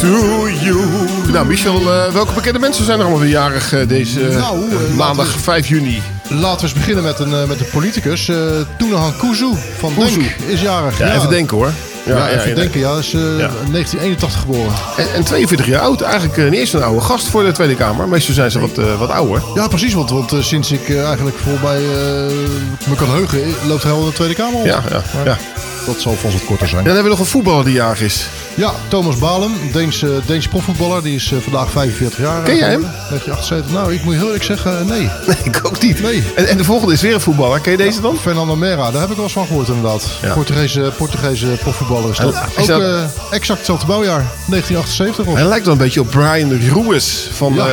[0.00, 0.84] To you.
[1.32, 4.64] Nou, Michel, eh, welke bekende mensen zijn er allemaal weer jarig eh, deze eh, Nou,
[4.96, 6.02] maandag 5 juni?
[6.28, 8.28] Laten we eens beginnen met een, met een politicus.
[8.28, 8.36] eh
[8.78, 9.48] Toenahan Kuzu
[9.78, 10.18] van Kuzu.
[10.18, 10.98] Denk is jarig.
[10.98, 11.72] Ja, even denken hoor.
[12.06, 12.80] Ja, even denken.
[12.80, 14.72] Ja, is eh, 1981 geboren.
[14.96, 16.00] En, en 42 jaar oud.
[16.00, 18.08] Eigenlijk eh, niet eens een oude gast voor de Tweede Kamer.
[18.08, 19.42] Meestal zijn ze wat, eh, wat ouder.
[19.54, 19.94] Ja, precies.
[19.94, 22.32] Want, want eh, sinds ik eh, eigenlijk voorbij eh,
[22.88, 24.64] me kan heugen, eh, loopt hij al de Tweede Kamer op.
[24.66, 25.38] Ja, ja, Maar ja.
[25.92, 26.78] Dat zal vast wat korter zijn.
[26.80, 28.26] En dan hebben we nog een voetballer die jarig is.
[28.54, 31.02] Ja, Thomas Balem, Deens, Deens profvoetballer.
[31.02, 32.42] Die is eh, vandaag 45 jaar.
[32.42, 32.80] Ken jij hem?
[32.80, 33.72] 1978.
[33.72, 35.00] Nou, ik moet heel eerlijk zeggen, eh, nee.
[35.26, 36.02] Nee, ik ook niet.
[36.02, 36.22] Nee.
[36.34, 37.60] En, en de volgende is weer een voetballer.
[37.60, 38.16] Ken je deze dan?
[38.16, 40.06] Fernando Mera, daar heb ik wel eens van gehoord inderdaad.
[40.22, 40.32] Ja.
[40.34, 42.34] Portugese, Portugese profvoetballer is dat.
[42.58, 45.26] Ook dat- eh, exact hetzelfde bouwjaar, 1978.
[45.26, 45.34] Of?
[45.34, 47.28] Hij lijkt wel een beetje op Brian Ruiz.
[47.32, 47.66] Van, Ja.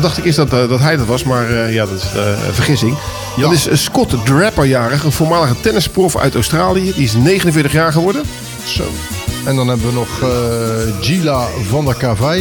[0.00, 2.96] dacht ik eerst dat, dat hij dat was, maar ja, dat is een vergissing.
[3.36, 6.92] Dan is Scott Draper jarig, een voormalige tennisprof uit Australië.
[6.94, 8.22] Die is 49 jaar geworden.
[8.64, 8.82] Zo.
[9.44, 10.28] En dan hebben we nog eh,
[11.00, 12.40] Gila van der Cavai.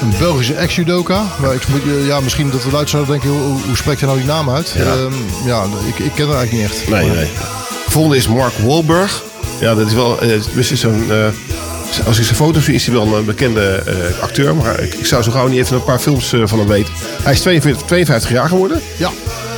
[0.00, 1.22] Een Belgische ex-judoka.
[1.40, 4.18] Maar ik, moet, eh, ja, misschien dat de luisteraars denken, hoe, hoe spreekt je nou
[4.18, 4.74] die naam uit?
[4.76, 4.82] Ja.
[4.82, 5.12] Ehm,
[5.44, 6.88] ja ik, ik ken haar eigenlijk niet echt.
[6.88, 7.30] Nee, Maar- nee.
[7.84, 9.22] De volgende is Mark Wahlberg.
[9.60, 10.20] Ja, dat is wel.
[10.20, 10.40] eh,
[10.72, 11.04] zo'n.
[11.10, 11.26] eh,
[12.06, 13.82] als ik zijn foto's zie, is hij wel een bekende
[14.20, 14.54] acteur.
[14.56, 16.92] Maar ik, ik zou zo gauw niet even een paar films van hem weten.
[17.22, 18.80] Hij is 42, 52 jaar geworden.
[18.96, 19.10] Ja,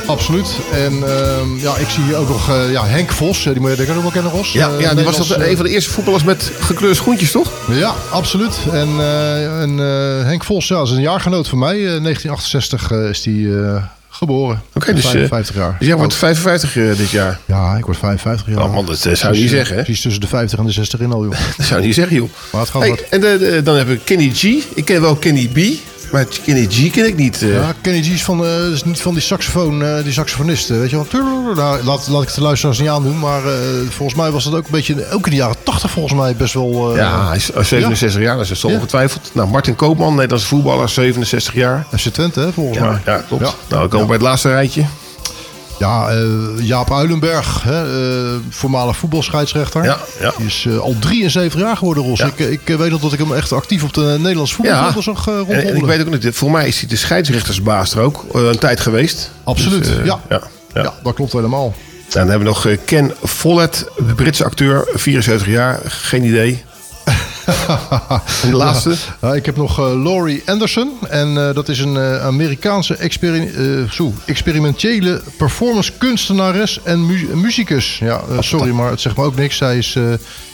[0.07, 0.47] absoluut.
[0.73, 3.45] En ehm, ja, ik zie hier ook nog eh, ja, Henk Vos.
[3.45, 4.51] eh, Die moet je denk ik ook wel kennen, Ros.
[4.51, 7.51] Ja, Eh, ja die was dat een van de eerste voetballers met gekleurde schoentjes, toch?
[7.71, 8.57] Ja, absoluut.
[8.71, 8.89] En,
[9.61, 9.77] en
[10.27, 11.75] Henk Vos, ja, is een jaargenoot van mij.
[11.75, 13.33] Eh, 1968 eh, is hij
[13.73, 14.61] eh, geboren.
[14.73, 15.75] Oké, dus, eh, 55 jaar.
[15.79, 16.19] Dus jij wordt Oud.
[16.21, 17.39] 55 eh, dit jaar.
[17.45, 18.63] Ja, ik word 55 jaar.
[18.63, 19.83] Oh man, dat zou je Dus, niet zeggen, hè?
[19.83, 21.31] Precies tussen de 50 en de 60 in al, joh.
[21.57, 22.29] Dat zou je niet zeggen, joh.
[22.51, 24.43] Maar het gaat Hey, en de, de- dan hebben we Kenny G.
[24.73, 25.57] Ik ken wel Kenny B.
[26.15, 27.41] Maar Kenny G ken ik niet.
[27.41, 27.53] eh.
[27.53, 30.69] Ja, Kenny G is, van, eh, is niet van die saxofoon, eh, die saxofonist.
[30.69, 31.53] eh, weet je wel.
[31.55, 33.19] Nou, laat, laat ik het de luisteraars niet aandoen.
[33.19, 33.41] Maar
[33.89, 36.53] volgens mij was dat ook een beetje, ook in de jaren 80 volgens mij, best
[36.53, 36.95] wel...
[36.95, 39.29] Ja, hij is eh, 67 jaar, dat is zo ongetwijfeld.
[39.33, 41.85] Nou, Martin Koopman, Nederlandse voetballer, 67 jaar.
[41.97, 43.01] FC Twente, hè, volgens Ja, mij.
[43.05, 43.43] ja klopt.
[43.43, 44.85] Nou, dan komen we bij het laatste rijtje.
[45.79, 46.25] Ja, eh,
[46.57, 49.83] Jaap Uilenberg, hè, eh, voormalig voetbalscheidsrechter.
[49.83, 50.33] Ja, ja.
[50.37, 52.19] Die is eh, al 73 jaar geworden, Ros.
[52.19, 52.31] Ja.
[52.35, 55.47] Ik, ik weet nog dat ik hem echt actief op de Nederlandse voetbalvelden zag en,
[55.47, 58.79] en ik weet ook niet, voor mij is hij de scheidsrechtersbaas er ook een tijd
[58.79, 59.31] geweest.
[59.43, 60.19] Absoluut, Dus, ja.
[60.73, 60.93] ja.
[61.03, 61.73] dat klopt helemaal.
[62.09, 66.63] Dan hebben we nog Ken Follett, de Britse acteur, 74 jaar, geen idee.
[68.43, 68.93] en de laatste?
[69.21, 70.91] Ja, ik heb nog eh, Laurie Anderson.
[71.09, 77.97] En eh, dat is een eh, Amerikaanse eh, zo, experimentele performance kunstenares en mu- muzikus.
[77.99, 79.57] Ja, sorry, maar het zegt me ook niks.
[79.57, 80.03] Zij is eh,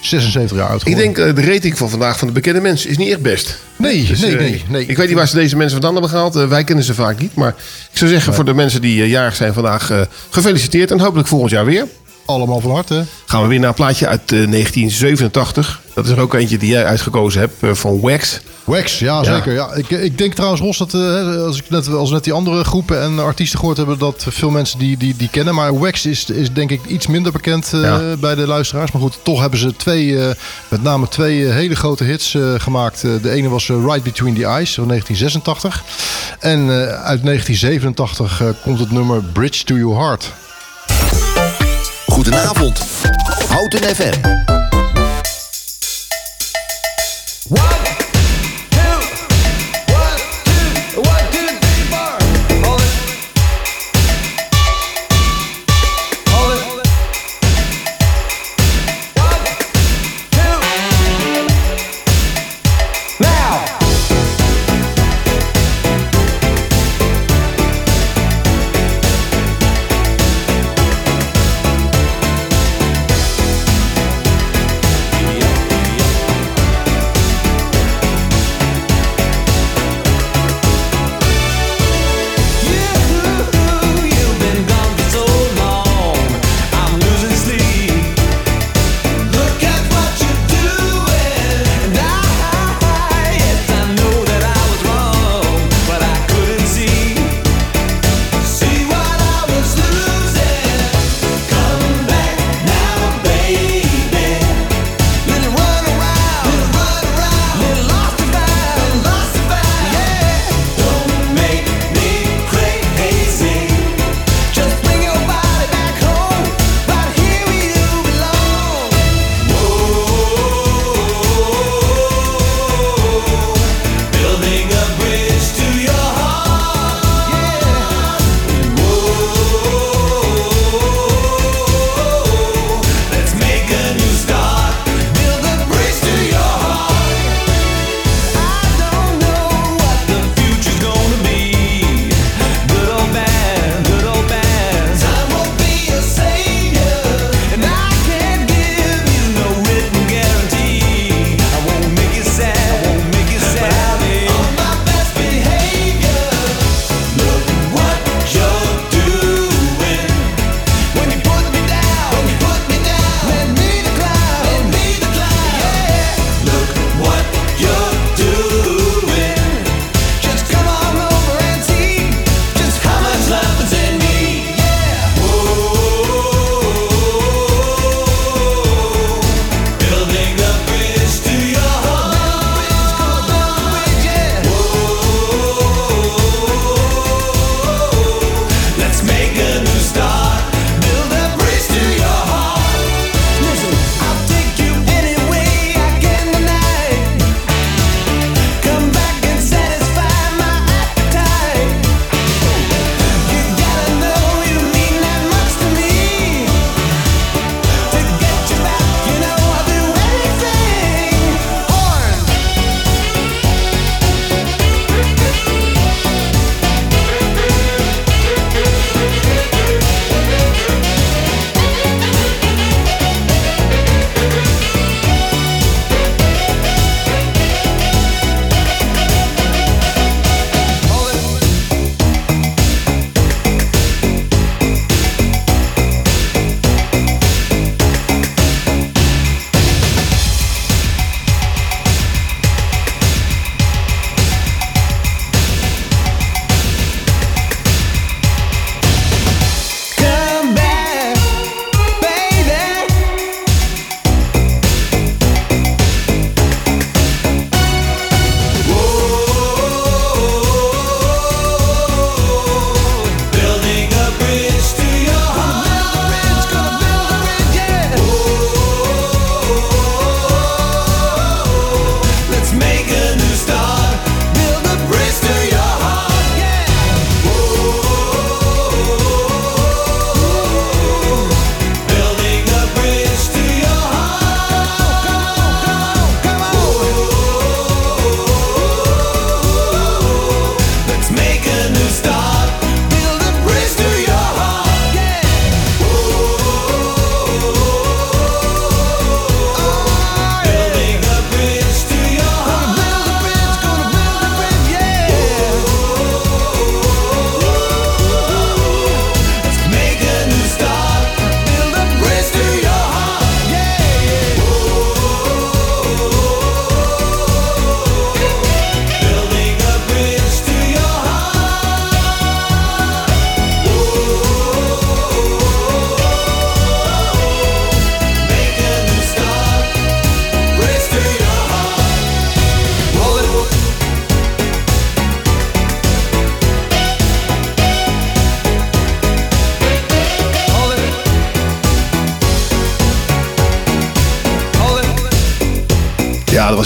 [0.02, 3.10] 76 jaar oud Ik denk de rating van vandaag van de bekende mensen is niet
[3.12, 3.58] echt best.
[3.76, 4.86] Nee, Dus, nee, nee, nee.
[4.86, 6.36] Ik weet niet waar ze deze mensen vandaan hebben gehaald.
[6.36, 7.36] Eh, wij kennen ze vaak niet.
[7.36, 7.56] Maar
[7.92, 9.92] ik zou zeggen voor de mensen die jarig zijn vandaag
[10.30, 10.92] gefeliciteerd.
[10.92, 11.86] En hopelijk volgend jaar weer.
[12.26, 13.06] Allemaal van harte.
[13.26, 15.82] Gaan we weer naar een plaatje uit eh, 1987.
[15.96, 18.40] Dat is er ook eentje die jij uitgekozen hebt eh, van Wax.
[18.64, 19.54] Wax, ja, zeker.
[19.54, 19.74] Ja.
[19.74, 22.64] Ik, ik denk trouwens, Ros, dat eh, als ik net, als we net die andere
[22.64, 25.56] groepen en artiesten gehoord hebben, dat veel mensen die, die, die kennen.
[25.56, 28.16] Maar Wax is, is denk ik iets minder bekend eh, Ja.
[28.20, 28.92] bij de luisteraars.
[28.92, 30.34] Maar goed, toch hebben ze twee, eh,
[30.68, 33.04] met name twee eh, hele grote hits eh, gemaakt.
[33.04, 35.84] Eh, de ene was eh, Right Between the Eyes van 1986.
[36.40, 40.32] En eh, uit 1987 eh, komt het nummer Bridge to Your Heart.
[42.24, 42.82] Goedenavond.
[43.50, 44.32] Houten FM.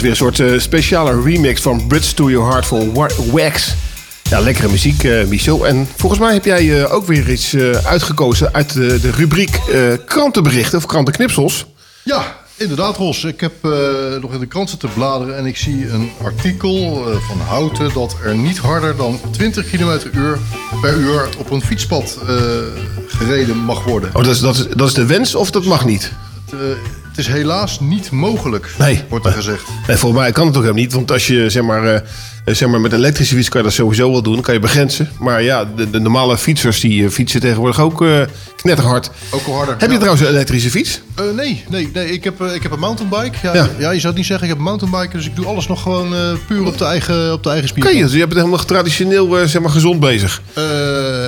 [0.05, 3.73] Weer een soort eh, speciale remix van Bridge to Your Heart voor Wa- Wax.
[4.29, 5.67] Ja, lekkere muziek, eh, Michel.
[5.67, 9.59] En volgens mij heb jij eh, ook weer iets uitgekozen uit de, de rubriek
[10.05, 11.65] krantenberichten of krantenknipsels.
[12.03, 13.23] Ja, inderdaad, Ros.
[13.23, 13.53] Ik heb
[14.21, 18.35] nog in de krant zitten bladeren en ik zie een artikel van Houten dat er
[18.35, 20.37] niet harder dan 20 km uur
[20.81, 22.17] per uur op een fietspad
[23.07, 24.09] gereden mag worden.
[24.13, 26.11] Oh, dat is, dat, is, dat is de wens of dat mag niet?
[27.15, 29.03] Het, is helaas niet mogelijk, Nee.
[29.09, 29.63] wordt er gezegd.
[29.87, 30.93] Nee, volgens mij kan het ook helemaal niet.
[30.93, 33.67] Want als je zeg maar, eh, eh, zeg maar, met een elektrische fiets kan je
[33.67, 34.33] dat sowieso wel doen.
[34.33, 35.09] Dan kan je begrenzen.
[35.19, 38.05] Maar ja, de, de normale fietsers die eh, fietsen tegenwoordig ook
[38.65, 39.09] knetterhard.
[39.31, 39.75] Ook al harder.
[39.77, 41.01] Heb je trouwens een elektrische fiets?
[41.15, 42.11] Eh, nee, nee, nee.
[42.11, 43.37] Ik heb, eh, ik heb een mountainbike.
[43.41, 43.69] Ja, Ja.
[43.77, 43.91] ja.
[43.91, 45.17] je zou het niet zeggen, ik heb een mountainbike.
[45.17, 47.81] Dus ik doe alles nog gewoon eh, puur op de eigen, op de eigen Oké,
[47.87, 48.01] spier.
[48.03, 50.41] dus je bent helemaal traditioneel eh, zeg maar, gezond bezig.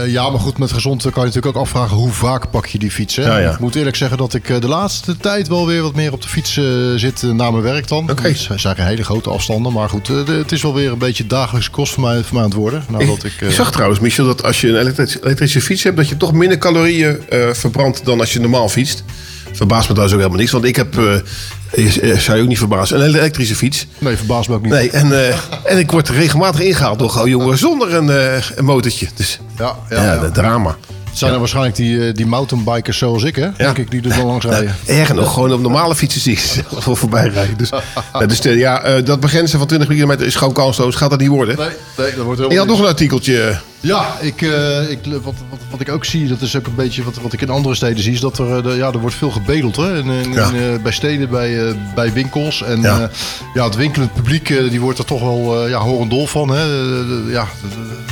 [0.08, 2.92] Ja, maar goed, met gezond kan je natuurlijk ook afvragen hoe vaak pak je die
[2.92, 3.16] fiets.
[3.16, 3.24] Hè?
[3.24, 3.52] Ja, ja.
[3.52, 6.28] Ik moet eerlijk zeggen dat ik de laatste tijd wel weer wat meer op de
[6.28, 6.60] fiets
[6.96, 8.10] zit na mijn werk dan.
[8.12, 8.28] Oké.
[8.28, 11.70] Het zijn geen hele grote afstanden, maar goed, het is wel weer een beetje dagelijkse
[11.72, 12.84] kost voor mij, voor mij aan het worden.
[12.90, 15.98] Nadat ik, Ik zag trouwens, Michel, dat als je een elektrische, elektrische fiets hebt...
[15.98, 19.04] dat je toch minder calorieën eh, verbrandt dan als je normaal fietst.
[19.52, 20.52] Verbaast me trouwens ook helemaal niks.
[20.52, 23.88] Want ik heb, eh, eh, zou je ook niet verbazen, een elektrische fiets.
[23.98, 24.72] Nee, verbaast me ook niet.
[24.72, 29.08] Nee, en, en ik word regelmatig ingehaald door gewoon jongen zonder een, een motortje.
[29.16, 30.32] Dus ja, ja, ja, ja.
[30.32, 30.78] drama.
[31.10, 33.50] Het zijn er waarschijnlijk die, die mountainbikers zoals ik, hè?
[33.58, 34.76] Denk ik, die er dan langs rijden.
[34.86, 37.58] Erger nog, gewoon op normale fietsen zie ik ze zelf wel voorbij rijden.
[37.58, 37.70] Dus,
[38.14, 40.96] ja, dus ja, dat begrenzen van 20 kilometer is gewoon kansloos.
[40.96, 41.58] Gaat dat niet worden?
[41.58, 43.60] Nee, nee, dat wordt En je had nog een artikeltje.
[43.80, 47.04] Ja, ik, eh, ik, wat, wat, wat ik ook zie, dat is ook een beetje
[47.04, 49.16] wat, wat ik in andere steden zie, is dat er, eh, de- ja, er wordt
[49.16, 49.76] veel gebedeld.
[49.76, 49.98] Hè?
[49.98, 50.50] In, in, Ja.
[50.50, 52.64] in, eh, bij steden, bij, eh, bij winkels.
[52.64, 53.10] En Ja.
[53.54, 53.64] ja.
[53.64, 56.50] het winkelend publiek eh, die wordt er toch wel eh, ja, horendol van.
[56.50, 56.64] Hè?
[56.64, 57.48] Eh, ja,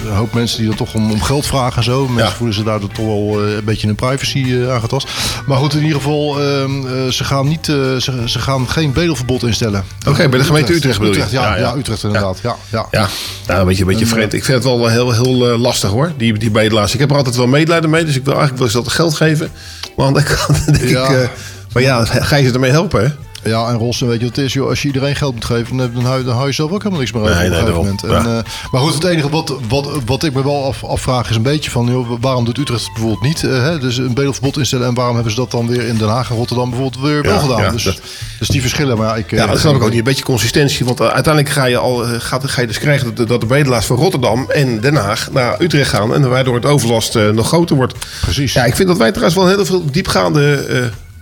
[0.07, 2.01] een hoop mensen die dan toch om, om geld vragen en zo.
[2.07, 2.31] Mensen Ja.
[2.31, 5.07] voelen zich daardoor toch wel eh, een beetje hun privacy eh, aangetast.
[5.45, 8.93] Maar goed, in ieder geval, ehm, eh, ze, gaan niet, eh, ze, ze gaan geen
[8.93, 9.83] bedelverbod instellen.
[10.07, 11.21] Oké, bij de gemeente Utrecht bedoel je?
[11.21, 11.75] Utrecht, ja, Ja.
[11.75, 12.39] Utrecht inderdaad.
[12.43, 12.55] Ja.
[12.69, 13.07] Ja, Ja,
[13.47, 14.33] nou, een beetje, een beetje eh, vreemd.
[14.33, 16.93] Ik vind het wel heel, heel eh, lastig hoor, die, die bedelaars.
[16.93, 19.13] Ik heb er altijd wel medelijden mee, dus ik wil eigenlijk wel eens dat geld
[19.13, 19.51] geven.
[19.95, 21.09] Maar aan de kant denk Ja.
[21.09, 21.27] ik, eh,
[21.73, 23.07] maar ja, ga je ze ermee helpen hè?
[23.45, 24.53] Ja, en Ross, weet je wat het is?
[24.53, 26.77] Joh, als je iedereen geld moet geven, dan, dan, hou, dan hou je zelf ook
[26.77, 28.13] helemaal niks meer over Nee, op een nee, gegeven daarom.
[28.13, 28.43] moment.
[28.43, 31.35] En, eh, maar goed, het enige wat, wat, wat ik me wel af, afvraag is
[31.35, 31.85] een beetje van...
[31.85, 33.43] Joh, waarom doet Utrecht het bijvoorbeeld niet?
[33.43, 33.79] eh, hè?
[33.79, 34.87] Dus een bedelverbod instellen.
[34.87, 37.39] En waarom hebben ze dat dan weer in Den Haag en Rotterdam bijvoorbeeld weer wel
[37.39, 37.71] gedaan?
[37.71, 38.01] dus, dat-
[38.39, 38.97] dus die verschillen.
[38.97, 39.97] Maar ja, ik, Ja, eh, dat snap ik ook niet.
[39.97, 40.85] Een beetje consistentie.
[40.85, 43.85] Want uiteindelijk ga je, al, gaat, ga je dus krijgen dat de, dat de bedelaars
[43.85, 46.13] van Rotterdam en Den Haag naar Utrecht gaan.
[46.13, 47.93] En waardoor het overlast nog groter wordt.
[48.21, 48.53] Precies.
[48.53, 50.65] Ja, ik vind dat wij trouwens wel heel veel diepgaande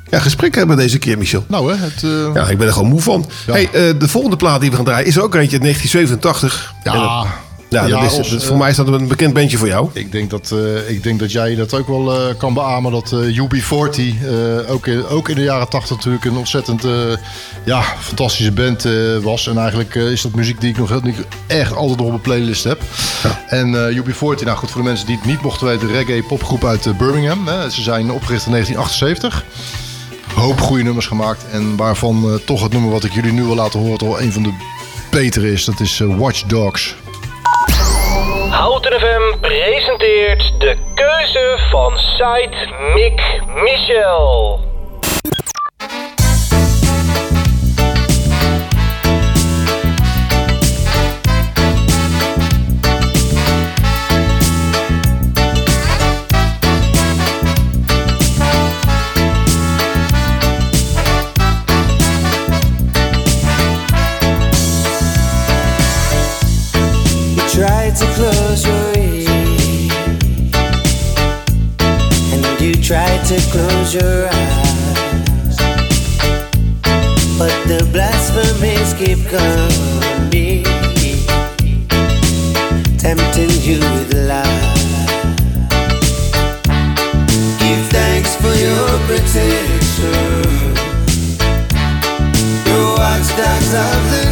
[0.09, 1.43] ja, gesprekken hebben deze keer, Michel.
[1.47, 2.03] Nou hè, het...
[2.03, 3.29] eh, Ja, ik ben er gewoon moe van.
[3.45, 6.73] Hey, eh, de volgende plaat die we gaan draaien is er ook eentje uit 1987.
[6.83, 6.93] Ja.
[6.93, 9.89] En ja, Ja, dat is, dat- voor mij is dat een bekend bandje voor jou.
[9.93, 12.91] Ik denk dat, eh, ik denk dat jij dat ook wel kan beamen.
[12.91, 16.83] Dat eh UB40 eh, ook, in, ook in de jaren 80 natuurlijk een ontzettend
[17.65, 18.87] ja, fantastische band
[19.21, 19.47] was.
[19.47, 21.01] En eigenlijk is dat muziek die ik nog heel,
[21.47, 22.81] echt altijd nog op mijn playlist heb.
[23.47, 26.65] En eh, UB40, nou goed, voor de mensen die het niet mochten weten, reggae popgroep
[26.65, 27.47] uit Birmingham.
[27.47, 27.69] Hè.
[27.69, 29.43] Ze zijn opgericht in 1978.
[30.35, 31.45] Hoop goede nummers gemaakt.
[31.51, 34.31] En waarvan eh, toch het nummer wat ik jullie nu wil laten horen, toch een
[34.31, 34.53] van de
[35.11, 35.65] betere is.
[35.65, 36.95] Dat is eh, Watch Dogs.
[38.49, 44.72] Houten FM presenteert de keuze van site Mick Michel.
[73.33, 75.57] To close your eyes.
[77.39, 80.63] But the blasphemies keep coming
[82.99, 85.09] Tempting you with lies.
[87.59, 90.13] Give thanks for your protection.
[92.67, 94.22] Your watchdogs of the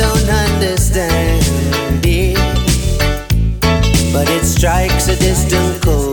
[0.00, 1.42] don't understand
[2.02, 2.38] it,
[4.14, 6.09] but it strikes a distant chord.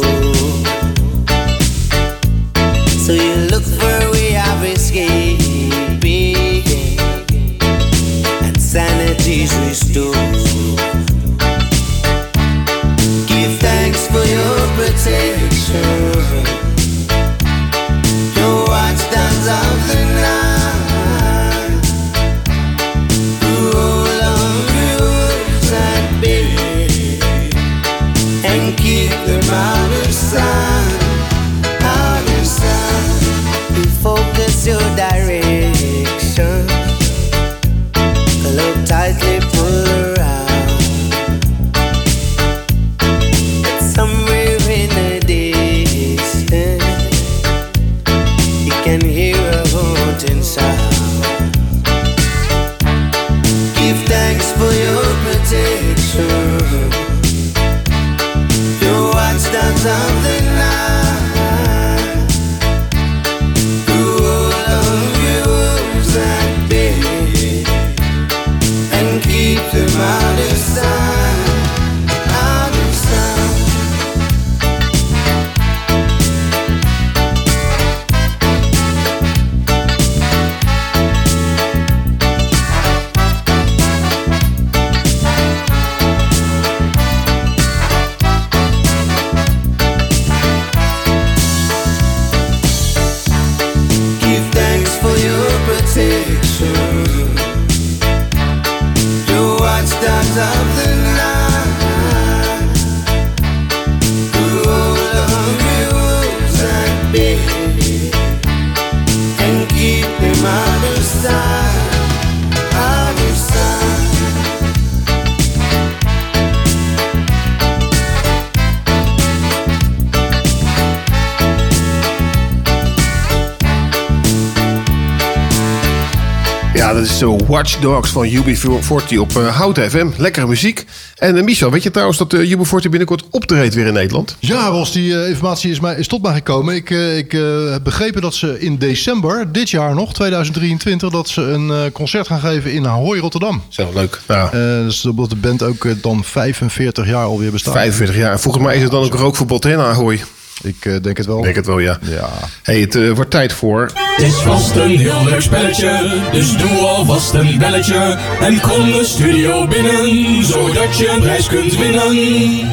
[126.97, 130.07] Dat is zo Watch Dogs van UB40 op uh, Hout FM.
[130.17, 130.85] Lekkere muziek.
[131.15, 134.35] En eh, Michel, weet je trouwens dat uh, UB40 binnenkort optreedt weer in Nederland?
[134.39, 136.75] Ja, Ros, die eh, informatie is, mij, is tot mij gekomen.
[136.75, 141.29] Ik, eh, ik eh, heb begrepen dat ze in december, dit jaar nog, 2023, dat
[141.29, 143.63] ze een eh, concert gaan geven in Ahoy, Rotterdam.
[143.69, 144.21] Zo, leuk.
[144.27, 144.45] Ja.
[144.45, 147.73] Eh, dus omdat de band ook eh, dan 45 jaar alweer bestaat.
[147.73, 148.39] 45 jaar.
[148.39, 150.23] Volgens mij is het dan ook rookverbod in Ahoy.
[150.63, 151.37] Ik eh, denk het wel.
[151.37, 151.99] Ik denk het wel, ja.
[152.01, 152.29] Ja.
[152.63, 153.91] Hey, het eh, wordt tijd voor...
[153.93, 158.17] Het is vast een heel leuk spelletje, dus doe alvast een belletje.
[158.39, 162.15] En kom de studio binnen, zodat je een prijs kunt winnen.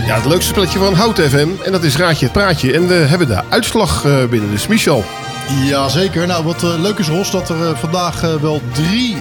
[0.06, 1.48] Ja, het leukste spelletje van Hout FM.
[1.64, 2.72] En dat is Raadje het Praatje.
[2.72, 4.50] En we hebben de uitslag eh, binnen.
[4.50, 5.04] Dus Michel.
[5.48, 6.26] Jazeker.
[6.26, 9.16] Nou, wat eh, leuk is, Ros, dat er eh, vandaag eh, wel drie,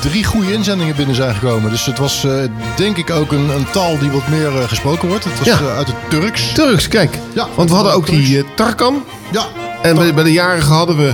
[0.00, 1.70] drie goede inzendingen binnen zijn gekomen.
[1.70, 2.26] Dus het was
[2.76, 5.24] denk ik ook een, een taal die wat meer gesproken wordt.
[5.24, 5.58] Het was Ja.
[5.76, 6.52] uit het Turks.
[6.52, 7.18] Turks, kijk.
[7.34, 9.04] Ja, Want we hadden ook die Tarkan.
[9.32, 9.44] Ja.
[9.82, 11.12] En bij, bij de jarigen hadden we...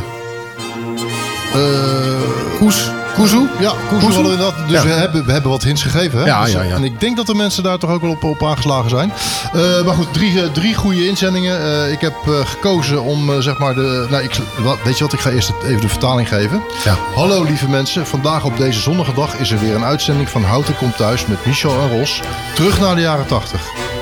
[2.59, 2.91] Koes.
[3.19, 3.47] Kuzu?
[3.61, 4.55] Ja, Kuzu hadden we inderdaad.
[4.69, 4.83] Dus Ja.
[4.83, 6.19] we, hebben, we hebben wat hints gegeven.
[6.19, 6.25] Hè?
[6.25, 6.75] Ja, Dus, ja, eh, ja.
[6.75, 9.13] En ik denk dat de mensen daar toch ook wel op, op aangeslagen zijn.
[9.53, 11.91] Eh, maar goed, drie, eh, drie goede inzendingen.
[11.93, 12.15] Ik heb
[12.45, 14.07] gekozen om zeg maar de.
[14.11, 15.13] Nou, ik, wat, weet je wat?
[15.13, 16.63] Ik ga eerst even de vertaling geven.
[16.85, 16.97] Ja.
[17.15, 18.07] Hallo lieve mensen.
[18.07, 21.47] Vandaag op deze zonnige dag is er weer een uitzending van Houten komt thuis met
[21.47, 22.21] Michel en Ros.
[22.55, 23.61] Terug naar de jaren 80.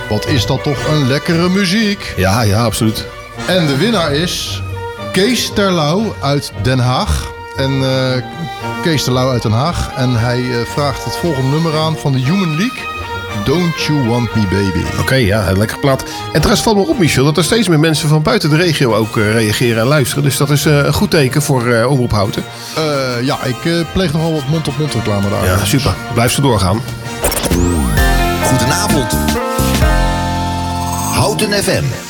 [0.08, 2.14] Wat is dat toch een lekkere muziek?
[2.16, 3.06] Ja, ja, absoluut.
[3.46, 4.62] En de winnaar is
[5.12, 7.34] Kees Terlouw uit Den Haag.
[7.56, 8.22] En eh,
[8.82, 9.90] Kees Terlouw uit Den Haag.
[9.96, 12.94] En hij eh, vraagt het volgende nummer aan van de Human League.
[13.44, 14.84] Don't You Want Me Baby.
[15.00, 16.02] Oké, ja, lekker plaat.
[16.02, 18.94] En trouwens valt me op, Michel, dat er steeds meer mensen van buiten de regio
[18.94, 20.24] ook eh, reageren en luisteren.
[20.24, 22.44] Dus dat is eh, een goed teken voor eh Omroep Houten.
[22.76, 25.44] Eh, ja, ik eh, pleeg nogal wat mond-op-mond reclame daar.
[25.44, 25.94] Ja, super.
[26.14, 26.80] Blijf zo doorgaan.
[28.42, 29.16] Goedenavond.
[31.14, 32.05] Houten FM.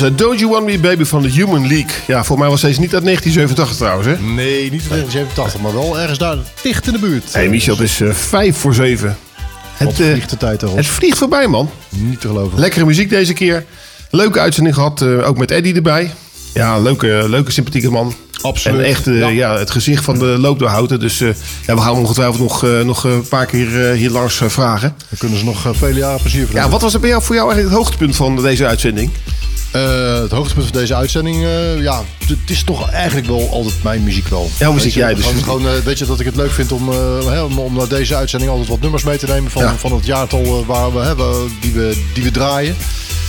[0.00, 1.90] Was eh, Don't You Want Me Baby van de Human League.
[2.06, 4.24] Ja, voor mij was deze niet uit 1987 trouwens, hè?
[4.34, 7.24] Nee, niet uit 1987, maar wel ergens daar dicht in de buurt.
[7.32, 9.16] Hé, hey, Michel, het is eh, vijf voor zeven.
[9.74, 10.76] Het, eh, vliegt de tijd erop.
[10.76, 11.70] het vliegt voorbij, man.
[11.88, 12.58] Niet te geloven.
[12.58, 13.64] Lekkere muziek deze keer.
[14.10, 16.10] Leuke uitzending gehad, eh, ook met Eddie erbij.
[16.54, 18.14] Ja, leuke, leuke sympathieke man.
[18.42, 18.78] Absoluut.
[18.80, 19.58] En echt eh, ja.
[19.58, 21.00] het gezicht van de loop door houten.
[21.00, 21.28] Dus eh,
[21.66, 24.48] ja, we gaan hem ongetwijfeld nog, eh, nog een paar keer eh, hier langs eh,
[24.48, 24.94] vragen.
[25.08, 27.22] Dan kunnen ze nog eh, vele jaren plezier van Ja, wat was er bij jou,
[27.22, 29.10] voor jou eigenlijk het hoogtepunt van deze uitzending?
[29.70, 34.02] Eh, het hoogtepunt van deze uitzending, eh, ja, het is toch eigenlijk wel altijd mijn
[34.02, 34.50] muziek wel.
[34.58, 35.24] Jouw muziek, jij dus.
[35.24, 36.88] Gewoon, gewoon, eh, weet je dat ik het leuk vind om,
[37.26, 39.74] hè, om, om naar deze uitzending altijd wat nummers mee te nemen van, Ja.
[39.76, 42.76] van het jaartal waar we, we- die, we, die we draaien.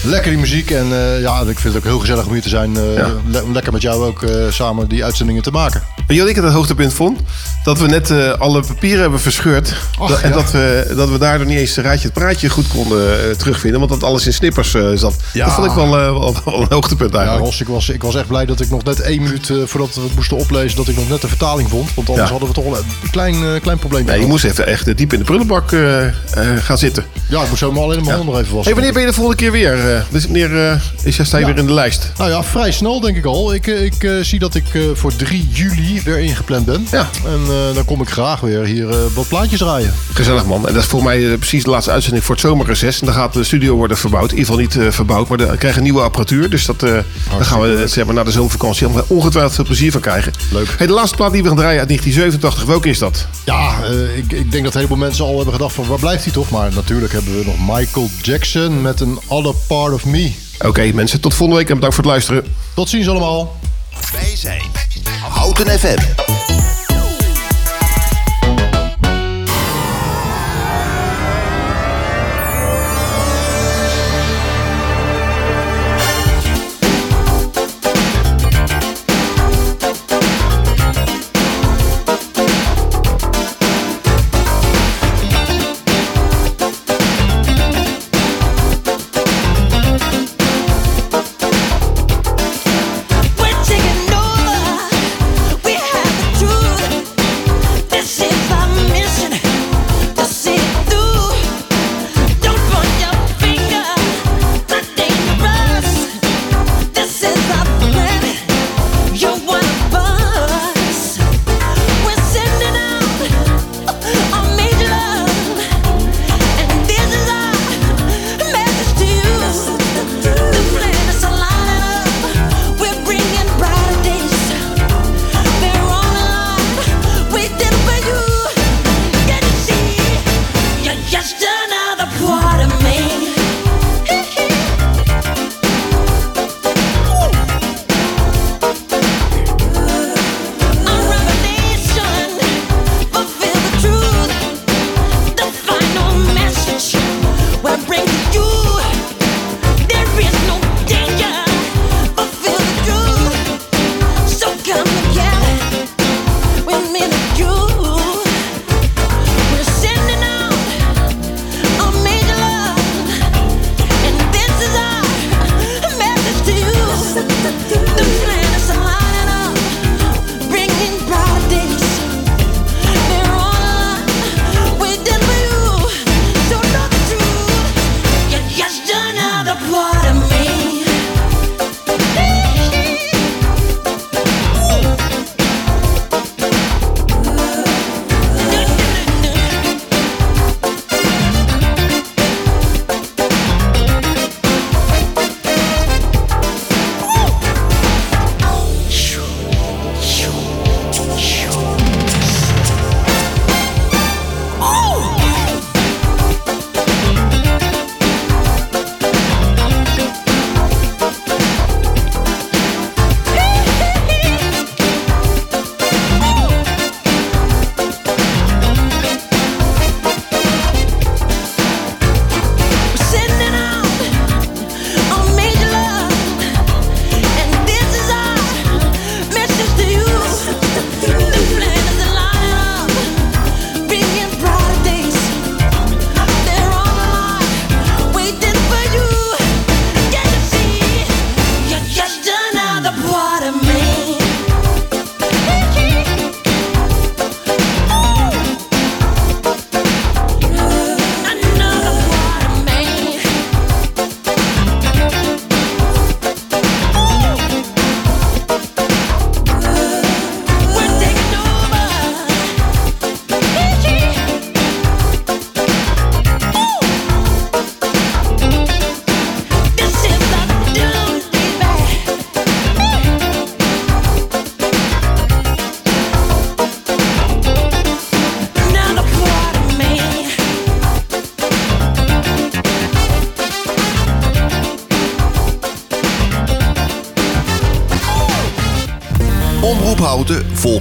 [0.03, 2.49] Lekker die muziek en eh, ja, ik vind het ook heel gezellig om hier te
[2.49, 2.77] zijn.
[2.77, 3.09] eh, Ja.
[3.27, 5.81] le- om lekker met jou ook eh, samen die uitzendingen te maken.
[6.07, 7.19] Weet je wat ik het hoogtepunt vond?
[7.63, 9.73] Dat we net alle papieren hebben verscheurd.
[9.99, 10.35] Ach, Dat- en ja.
[10.35, 13.79] dat we, dat we daardoor niet eens het raadje het praatje goed konden terugvinden.
[13.79, 15.15] Want dat alles in snippers zat.
[15.33, 15.45] Ja.
[15.45, 17.45] Dat vond ik wel, wel, wel een hoogtepunt Ja, eigenlijk.
[17.47, 20.01] Ros, ik was, ik was echt blij dat ik nog net één minuut voordat we
[20.01, 21.93] het moesten oplezen, dat ik nog net de vertaling vond.
[21.95, 22.31] Want anders Ja.
[22.31, 24.05] hadden we toch wel een klein, klein probleem.
[24.05, 25.69] Nee, je moest even echt diep in de prullenbak
[26.61, 27.03] gaan zitten.
[27.29, 28.63] Ja, ik moest maar alleen mijn handen nog even wassen.
[28.63, 29.89] Hey, wanneer ben je de volgende keer weer?
[30.09, 31.49] Dus wanneer eh, is jij sta je Ja.
[31.51, 32.11] weer in de lijst?
[32.17, 33.53] Nou ja, vrij snel denk ik al.
[33.53, 34.63] Ik, eh, ik zie dat ik
[34.93, 36.87] voor 3 juli weer ingepland ben.
[36.91, 37.09] Ja.
[37.25, 39.93] En dan kom ik graag weer hier wat plaatjes draaien.
[40.13, 40.67] Gezellig man.
[40.67, 42.99] En dat is voor mij precies de laatste uitzending voor het zomerreces.
[42.99, 44.31] En dan gaat de studio worden verbouwd.
[44.31, 46.49] In ieder geval niet verbouwd, maar we krijgen nieuwe apparatuur.
[46.49, 47.03] Dus dat, dan
[47.39, 50.31] gaan we zeg maar, na de zomervakantie ongetwijfeld veel plezier van krijgen.
[50.51, 50.75] Leuk.
[50.77, 52.65] Hey, de laatste plaat die we gaan draaien uit 1987.
[52.65, 53.27] Welke is dat?
[53.45, 53.75] Ja,
[54.15, 56.49] ik, ik denk dat een heleboel mensen al hebben gedacht van waar blijft hij toch?
[56.49, 60.33] Maar natuurlijk hebben we nog Michael Jackson met een Other Part of Me.
[60.59, 62.55] Oké mensen, tot volgende week en bedankt voor het luisteren.
[62.73, 63.59] Tot ziens allemaal.
[64.11, 64.61] Wij zijn
[65.29, 65.97] Houten FM.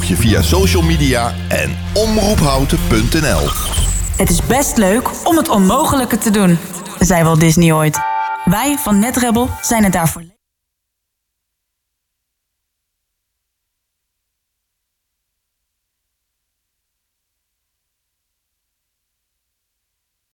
[0.04, 3.48] Je via social media en omroephouten.nl.
[4.16, 6.58] Het is best leuk om het onmogelijke te doen,
[6.98, 7.98] zei Walt Disney ooit.
[8.44, 10.39] Wij van NetRebel zijn het daarvoor.